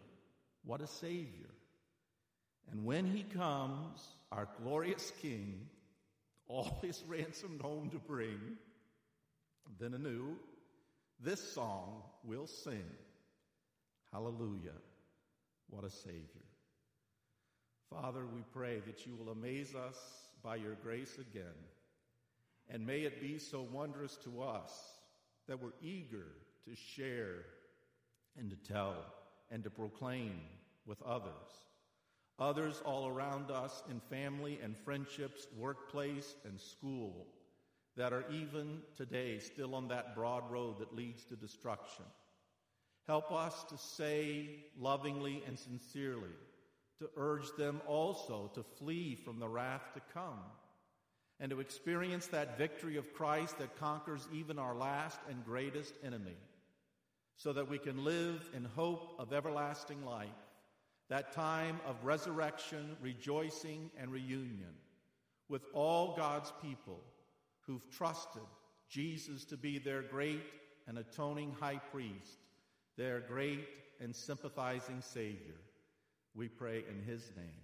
What 0.65 0.81
a 0.81 0.87
Savior. 0.87 1.49
And 2.71 2.85
when 2.85 3.05
he 3.05 3.23
comes, 3.23 4.01
our 4.31 4.47
glorious 4.61 5.11
King, 5.21 5.67
all 6.47 6.79
his 6.81 7.03
ransomed 7.07 7.61
home 7.61 7.89
to 7.91 7.99
bring, 7.99 8.39
then 9.79 9.93
anew, 9.93 10.35
this 11.19 11.53
song 11.53 12.03
we'll 12.23 12.47
sing. 12.47 12.85
Hallelujah. 14.11 14.77
What 15.69 15.83
a 15.83 15.89
Savior. 15.89 16.45
Father, 17.89 18.25
we 18.25 18.41
pray 18.53 18.81
that 18.85 19.05
you 19.05 19.15
will 19.15 19.31
amaze 19.31 19.73
us 19.75 19.97
by 20.43 20.55
your 20.55 20.75
grace 20.83 21.17
again. 21.17 21.55
And 22.69 22.85
may 22.85 23.01
it 23.01 23.21
be 23.21 23.39
so 23.39 23.65
wondrous 23.71 24.17
to 24.23 24.41
us 24.41 24.71
that 25.47 25.61
we're 25.61 25.71
eager 25.81 26.27
to 26.65 26.75
share 26.75 27.45
and 28.37 28.49
to 28.49 28.55
tell 28.57 28.95
and 29.49 29.63
to 29.63 29.69
proclaim 29.69 30.39
with 30.85 31.01
others. 31.03 31.31
Others 32.39 32.81
all 32.85 33.07
around 33.07 33.49
us 33.49 33.83
in 33.89 33.99
family 33.99 34.59
and 34.61 34.77
friendships, 34.77 35.47
workplace 35.57 36.35
and 36.45 36.59
school 36.59 37.27
that 37.97 38.13
are 38.13 38.25
even 38.31 38.79
today 38.95 39.39
still 39.39 39.73
on 39.73 39.87
that 39.87 40.15
broad 40.15 40.49
road 40.51 40.79
that 40.79 40.95
leads 40.95 41.25
to 41.25 41.35
destruction. 41.35 42.05
Help 43.07 43.31
us 43.31 43.65
to 43.69 43.77
say 43.77 44.49
lovingly 44.79 45.43
and 45.47 45.57
sincerely, 45.57 46.35
to 46.99 47.09
urge 47.17 47.47
them 47.57 47.81
also 47.87 48.51
to 48.53 48.63
flee 48.77 49.15
from 49.15 49.39
the 49.39 49.47
wrath 49.47 49.93
to 49.95 50.01
come, 50.13 50.39
and 51.39 51.49
to 51.49 51.59
experience 51.59 52.27
that 52.27 52.57
victory 52.57 52.97
of 52.97 53.13
Christ 53.13 53.57
that 53.57 53.79
conquers 53.79 54.27
even 54.31 54.59
our 54.59 54.75
last 54.75 55.19
and 55.29 55.43
greatest 55.43 55.93
enemy, 56.03 56.37
so 57.37 57.53
that 57.53 57.69
we 57.69 57.79
can 57.79 58.03
live 58.03 58.47
in 58.55 58.65
hope 58.75 59.15
of 59.17 59.33
everlasting 59.33 60.05
life, 60.05 60.29
that 61.09 61.33
time 61.33 61.79
of 61.87 62.03
resurrection, 62.03 62.95
rejoicing, 63.01 63.89
and 63.99 64.11
reunion 64.11 64.75
with 65.49 65.63
all 65.73 66.15
God's 66.15 66.51
people 66.61 66.99
who've 67.67 67.89
trusted 67.91 68.41
Jesus 68.89 69.45
to 69.45 69.57
be 69.57 69.77
their 69.77 70.01
great 70.01 70.43
and 70.87 70.97
atoning 70.97 71.53
high 71.59 71.81
priest, 71.91 72.39
their 72.97 73.19
great 73.19 73.67
and 73.99 74.15
sympathizing 74.15 75.01
Savior. 75.01 75.59
We 76.33 76.47
pray 76.47 76.83
in 76.89 77.03
his 77.03 77.29
name. 77.35 77.61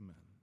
Amen. 0.00 0.33